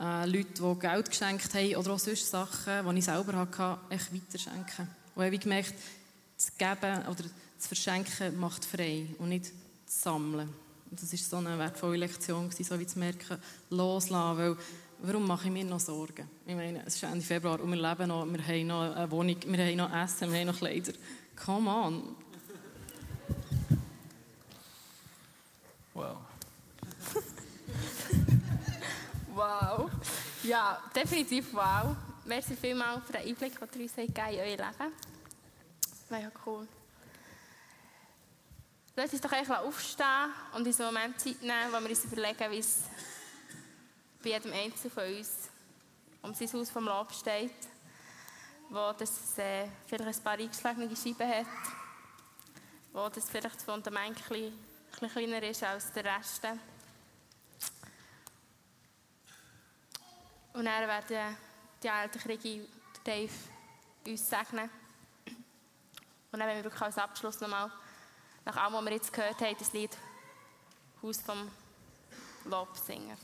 äh, 0.00 0.26
Leute, 0.26 0.62
die 0.62 0.78
Geld 0.80 1.10
geschenkt 1.10 1.54
haben 1.54 1.76
oder 1.76 1.92
auch 1.92 1.98
sonst 1.98 2.30
Sachen, 2.30 2.90
die 2.90 2.98
ich 2.98 3.04
selber 3.04 3.34
hatte, 3.34 3.78
echt 3.90 4.12
weiterschenken. 4.14 4.88
Und 5.14 5.24
ich 5.24 5.26
habe 5.26 5.38
gemerkt, 5.38 5.74
das 6.36 6.56
Geben 6.56 7.06
oder 7.06 7.24
das 7.56 7.66
Verschenken 7.66 8.40
macht 8.40 8.64
frei 8.64 9.06
und 9.18 9.28
nicht 9.28 9.52
das 9.84 10.02
Sammeln. 10.02 10.48
Und 10.92 11.02
das 11.02 11.10
war 11.10 11.18
so 11.18 11.36
eine 11.38 11.58
wertvolle 11.58 11.96
Lektion, 11.96 12.50
so 12.50 12.78
wie 12.78 12.86
zu 12.86 12.98
merken, 12.98 13.38
loslassen, 13.70 14.36
weil 14.36 14.56
warum 14.98 15.26
mache 15.26 15.46
ich 15.46 15.50
mir 15.50 15.64
noch 15.64 15.80
Sorgen? 15.80 16.28
Ich 16.46 16.54
meine, 16.54 16.84
es 16.84 16.96
ist 16.96 17.02
Ende 17.02 17.24
Februar 17.24 17.58
und 17.60 17.72
wir 17.72 17.80
leben 17.80 18.08
noch, 18.08 18.26
wir 18.26 18.46
haben 18.46 18.66
noch 18.66 18.94
eine 18.94 19.10
Wohnung, 19.10 19.36
wir 19.46 19.64
haben 19.64 19.76
noch 19.76 19.90
Essen, 19.90 20.30
wir 20.30 20.40
haben 20.40 20.48
noch 20.48 20.58
Kleider. 20.58 20.92
Come 21.34 21.70
on. 21.70 22.14
Wow. 25.94 26.18
wow. 29.34 29.90
Ja, 30.42 30.78
definitiv 30.94 31.54
wow. 31.54 31.96
Merci 32.26 32.54
vielmals 32.54 33.06
für 33.06 33.14
den 33.14 33.28
Einblick, 33.28 33.58
den 33.58 33.80
ihr 33.80 33.82
uns 33.82 33.96
in 33.96 34.12
euer 34.14 34.42
Leben. 34.42 34.92
Mega 36.10 36.30
cool. 36.44 36.68
Lass 38.94 39.10
uns 39.10 39.22
doch 39.22 39.32
eigentlich 39.32 39.56
aufstehen 39.56 40.34
und 40.52 40.66
in 40.66 40.72
so 40.74 40.82
einem 40.82 40.94
Moment 40.94 41.18
Zeit 41.18 41.40
nehmen, 41.40 41.72
wo 41.72 41.80
wir 41.80 41.88
uns 41.88 42.04
überlegen, 42.04 42.50
wie 42.50 42.58
es 42.58 42.82
bei 44.22 44.30
jedem 44.30 44.52
Einzelnen 44.52 44.92
von 44.92 45.04
uns 45.04 45.48
um 46.20 46.34
sein 46.34 46.52
Haus 46.52 46.68
vom 46.68 46.84
Lob 46.84 47.10
steht, 47.10 47.54
wo 48.68 48.92
das 48.92 49.38
äh, 49.38 49.66
vielleicht 49.86 50.18
ein 50.18 50.22
paar 50.22 50.34
eingeschlagene 50.34 50.94
Scheiben 50.94 51.26
hat, 51.26 51.46
wo 52.92 53.08
das 53.08 53.30
vielleicht 53.30 53.56
das 53.56 53.64
Fundament 53.64 54.18
ein 54.18 54.28
bisschen, 54.28 54.44
ein 54.44 55.08
bisschen 55.08 55.10
kleiner 55.10 55.42
ist 55.42 55.62
als 55.62 55.90
der 55.92 56.04
Rest. 56.04 56.44
Und 60.52 60.66
dann 60.66 60.86
werden 60.86 61.36
die 61.82 61.88
ältere 61.88 62.28
Rigi 62.28 62.68
Dave 63.04 63.32
uns 64.06 64.28
segnen. 64.28 64.68
Und 66.30 66.38
dann 66.38 66.40
werden 66.40 66.58
wir 66.58 66.64
wirklich 66.64 66.82
als 66.82 66.98
Abschluss 66.98 67.40
nochmal 67.40 67.72
nach 68.44 68.56
allem, 68.56 68.74
was 68.74 68.84
wir 68.84 68.92
jetzt 68.92 69.12
gehört 69.12 69.40
haben, 69.40 69.56
das 69.58 69.72
Lied 69.72 69.96
Haus 71.02 71.20
vom 71.20 71.50
Lob 72.44 72.76
singen. 72.76 73.16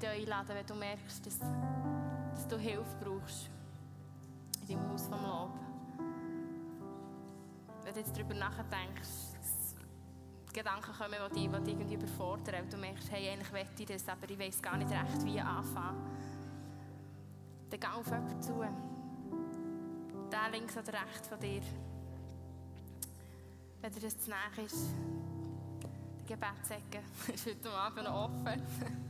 Dich 0.00 0.08
einladen, 0.08 0.54
wenn 0.54 0.66
du 0.66 0.74
merkst, 0.74 1.26
dass, 1.26 1.38
du 2.48 2.58
Hilfe 2.58 2.96
brauchst 3.00 3.50
in 4.62 4.76
deinem 4.76 4.90
Haus 4.90 5.06
vom 5.06 5.22
Lob. 5.22 5.58
Wenn 7.84 7.94
du 7.94 8.00
jetzt 8.00 8.16
darüber 8.16 8.34
nachdenkst, 8.34 9.30
Gedanken 10.52 10.92
kommen, 10.92 11.14
die 11.34 11.48
dich, 11.48 11.62
die 11.62 11.70
irgendwie 11.70 11.94
überfordern, 11.94 12.64
und 12.64 12.72
du 12.72 12.76
merkst, 12.76 13.10
hey, 13.12 13.30
eigentlich 13.30 13.52
möchte 13.52 13.82
ich 13.82 13.88
das, 13.88 14.08
aber 14.08 14.28
ich 14.28 14.38
weiß 14.38 14.60
gar 14.60 14.76
nicht 14.76 14.90
recht, 14.90 15.24
wie 15.24 15.40
anfangen. 15.40 16.10
Dann 17.70 17.80
geh 17.80 17.86
auf 17.86 18.06
jemanden 18.06 18.42
zu. 18.42 18.64
Der 20.32 20.50
links 20.50 20.76
oder 20.76 20.92
rechts 20.92 21.28
von 21.28 21.38
dir. 21.38 21.62
Wenn 23.80 23.92
dir 23.92 24.00
das 24.00 24.18
zu 24.18 24.30
nahe 24.30 24.64
ist, 24.64 24.94
die 26.20 26.26
Gebetsecke 26.26 27.00
ist 27.32 27.46
heute 27.46 27.70
Abend 27.70 28.08
offen. 28.08 29.09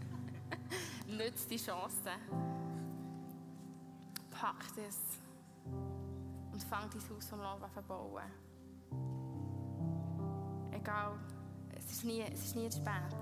Nützt 1.16 1.50
die 1.50 1.56
Chance. 1.56 2.10
Pack 4.30 4.64
das. 4.76 5.18
Und 6.52 6.62
fang 6.62 6.88
dein 6.88 7.02
Haus 7.10 7.28
vom 7.28 7.40
Leben 7.40 7.64
an 7.64 7.70
zu 7.74 7.82
bauen. 7.82 8.22
Egal, 10.70 11.18
es 11.76 11.90
ist 11.90 12.04
nie, 12.04 12.20
es 12.22 12.44
ist 12.44 12.54
nie 12.56 12.68
zu 12.68 12.78
spät. 12.78 13.16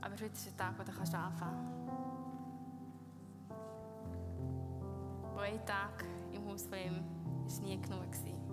Aber 0.00 0.14
heute 0.14 0.24
ist 0.24 0.46
der 0.46 0.56
Tag, 0.56 0.78
wo 0.78 0.82
du 0.82 0.92
kannst 0.92 1.14
anfangen 1.14 1.86
kannst. 1.86 2.00
Ein 5.38 5.66
Tag 5.66 6.04
im 6.32 6.46
Haus 6.48 6.66
von 6.66 6.78
ihm 6.78 7.04
war 7.44 7.60
nie 7.62 7.80
genug. 7.80 8.10
Gewesen. 8.12 8.49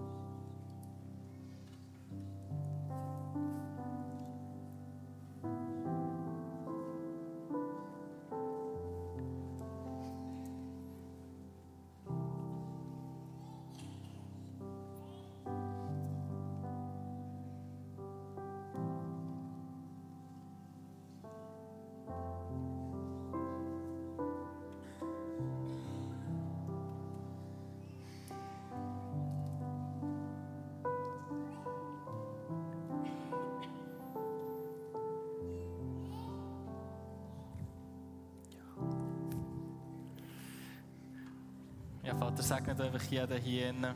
Vater, 42.20 42.42
segnet 42.42 42.82
einfach 42.82 43.04
jeden 43.04 43.42
hier 43.42 43.70
innen 43.70 43.94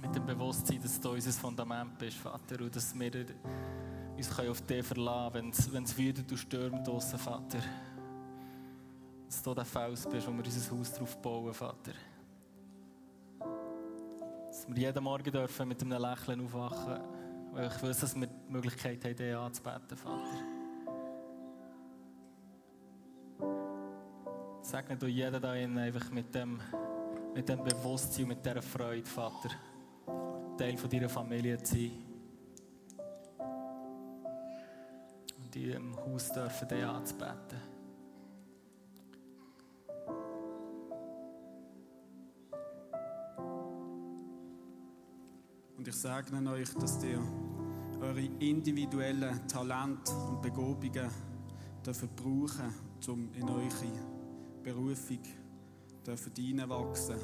mit 0.00 0.14
dem 0.14 0.26
Bewusstsein, 0.26 0.82
dass 0.82 1.00
du 1.00 1.10
unser 1.10 1.30
Fundament 1.30 1.96
bist, 1.96 2.16
Vater, 2.16 2.60
und 2.60 2.74
dass 2.74 2.98
wir 2.98 3.24
uns 4.16 4.38
auf 4.38 4.62
dich 4.62 4.84
verlassen 4.84 5.32
können, 5.32 5.72
wenn 5.72 5.84
es 5.84 5.96
wütet 5.96 6.30
und 6.30 6.36
stürmt 6.36 6.86
draussen, 6.86 7.18
Vater. 7.18 7.58
Dass 9.26 9.42
du 9.42 9.54
der 9.54 9.64
Fels 9.64 10.06
bist, 10.08 10.26
wo 10.26 10.32
wir 10.32 10.44
unser 10.44 10.76
Haus 10.76 10.92
drauf 10.92 11.16
bauen, 11.22 11.54
Vater. 11.54 11.92
Dass 14.48 14.68
wir 14.68 14.76
jeden 14.76 15.04
Morgen 15.04 15.30
dürfen 15.30 15.68
mit 15.68 15.80
einem 15.82 16.02
Lächeln 16.02 16.44
aufwachen 16.44 17.00
weil 17.52 17.66
ich 17.66 17.82
weiß, 17.82 18.00
dass 18.00 18.14
wir 18.16 18.26
die 18.26 18.52
Möglichkeit 18.52 19.04
haben, 19.04 19.16
dich 19.16 19.36
anzubeten, 19.36 19.96
Vater. 19.96 20.51
Segne 24.72 24.96
du 24.96 25.06
jeden 25.06 25.42
da 25.42 25.50
einfach 25.50 26.10
mit 26.12 26.34
dem, 26.34 26.58
mit 27.34 27.46
dem 27.46 27.62
Bewusstsein 27.62 28.24
und 28.24 28.28
mit 28.30 28.46
dieser 28.46 28.62
Freude, 28.62 29.04
Vater, 29.04 29.50
Teil 30.56 30.78
von 30.78 30.88
deiner 30.88 31.10
Familie 31.10 31.62
zu 31.62 31.74
sein. 31.74 31.90
Und 35.36 35.44
in 35.44 35.50
diesem 35.50 35.94
Haus 35.94 36.32
dürfen 36.32 36.68
dich 36.68 36.84
anzubeten. 36.86 37.58
Und 45.76 45.86
ich 45.86 45.94
segne 45.94 46.50
euch, 46.50 46.72
dass 46.76 47.04
ihr 47.04 47.20
eure 48.00 48.24
individuellen 48.38 49.46
Talente 49.46 50.12
und 50.30 50.40
Begabungen 50.40 51.10
dürft 51.84 52.16
brauchen, 52.16 52.74
um 53.06 53.34
in 53.34 53.50
eure 53.50 54.11
Berufung 54.62 55.20
hineinwachsen 56.36 57.16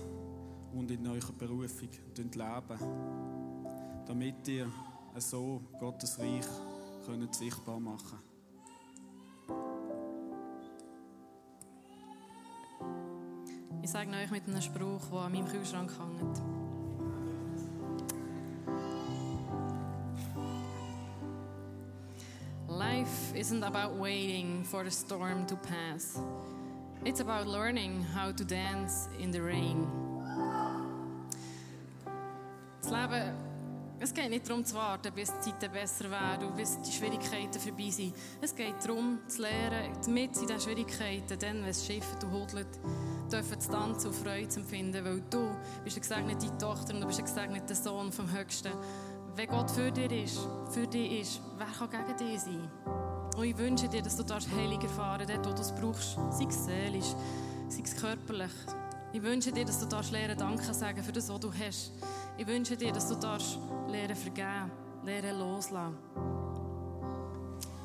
und 0.72 0.90
in 0.90 1.06
eurer 1.06 1.32
Berufung 1.32 1.88
leben 2.34 2.78
damit 4.06 4.48
ihr 4.48 4.70
so 5.16 5.60
Gottes 5.78 6.18
Reich 6.18 6.46
könnt 7.06 7.34
sichtbar 7.34 7.80
machen 7.80 8.18
Ich 13.88 13.92
sage 13.92 14.10
euch 14.10 14.30
mit 14.30 14.46
einem 14.46 14.60
Spruch, 14.60 15.00
der 15.10 15.18
an 15.20 15.32
meinem 15.32 15.48
Kühlschrank 15.48 15.90
hängt. 15.98 16.42
Life 22.68 23.34
isn't 23.34 23.62
about 23.62 23.98
waiting 23.98 24.62
for 24.62 24.84
the 24.84 24.90
storm 24.90 25.46
to 25.46 25.56
pass. 25.56 26.20
It's 27.04 27.20
about 27.20 27.46
learning 27.46 28.04
how 28.14 28.32
to 28.32 28.44
dance 28.44 29.08
in 29.18 29.32
the 29.32 29.40
rain. 29.40 29.86
Das 32.82 32.90
Leben, 32.90 33.34
es 34.00 34.12
geht 34.12 34.30
nicht 34.30 34.48
darum 34.48 34.64
zu 34.64 34.74
warten, 34.74 35.12
bis 35.14 35.32
die 35.38 35.50
Zeiten 35.50 35.72
besser 35.72 36.10
werden 36.10 36.48
und 36.48 36.56
bis 36.56 36.80
die 36.80 36.90
Schwierigkeiten 36.90 37.60
vorbei 37.60 37.90
sind. 37.90 38.14
Es 38.40 38.54
geht 38.54 38.74
darum, 38.84 39.20
zu 39.28 39.42
lernen, 39.42 39.92
mit 40.08 40.36
in 40.36 40.46
diesen 40.46 40.60
Schwierigkeiten, 40.60 41.38
dann, 41.38 41.62
wenn 41.62 41.70
es 41.70 41.86
schifft 41.86 42.24
und 42.24 42.32
hodelt, 42.32 42.68
dürfen 43.30 43.60
zu 43.60 43.70
tanzen 43.70 44.08
und 44.08 44.14
Freude 44.14 44.48
zu 44.48 44.60
empfinden, 44.60 45.04
weil 45.04 45.22
du 45.30 45.50
bist 45.84 45.96
eine 45.96 46.26
gesegnete 46.26 46.58
Tochter 46.58 46.94
und 46.94 47.00
du 47.00 47.06
bist 47.06 47.20
ein 47.20 47.26
gesegneter 47.26 47.74
Sohn 47.74 48.10
vom 48.10 48.30
Höchsten. 48.32 48.72
Wenn 49.36 49.48
Gott 49.48 49.70
für 49.70 49.92
dich 49.92 50.24
ist, 50.24 50.40
für 50.70 50.86
dich 50.86 51.20
ist, 51.20 51.40
wer 51.56 51.66
kann 51.66 52.06
gegen 52.06 52.16
dich 52.16 52.40
sein? 52.40 52.68
Und 53.38 53.44
ich 53.44 53.56
wünsche 53.56 53.86
dir, 53.86 54.02
dass 54.02 54.16
du 54.16 54.24
das 54.24 54.48
Heilig 54.50 54.82
erfahren 54.82 55.24
dort, 55.24 55.46
wo 55.46 55.52
du 55.52 55.60
es 55.60 55.72
brauchst, 55.72 56.18
sei 56.30 56.46
es 56.48 56.64
seelisch, 56.64 57.14
sei 57.68 57.82
es 57.84 57.94
körperlich. 57.94 58.50
Ich 59.12 59.22
wünsche 59.22 59.52
dir, 59.52 59.64
dass 59.64 59.78
du 59.78 59.86
darfst 59.86 60.10
lernen, 60.10 60.36
Danke 60.36 60.74
sagen 60.74 61.04
für 61.04 61.12
das, 61.12 61.28
was 61.28 61.38
du 61.38 61.52
hast. 61.52 61.92
Ich 62.36 62.46
wünsche 62.48 62.76
dir, 62.76 62.90
dass 62.92 63.08
du 63.08 63.14
darfst 63.14 63.56
lernen, 63.86 64.16
vergeben, 64.16 64.72
lernen, 65.04 65.38
loslassen. 65.38 65.96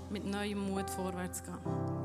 Mit 0.09 0.25
neuem 0.25 0.71
Mut 0.71 0.89
vorwärts 0.89 1.43
gehen. 1.43 2.02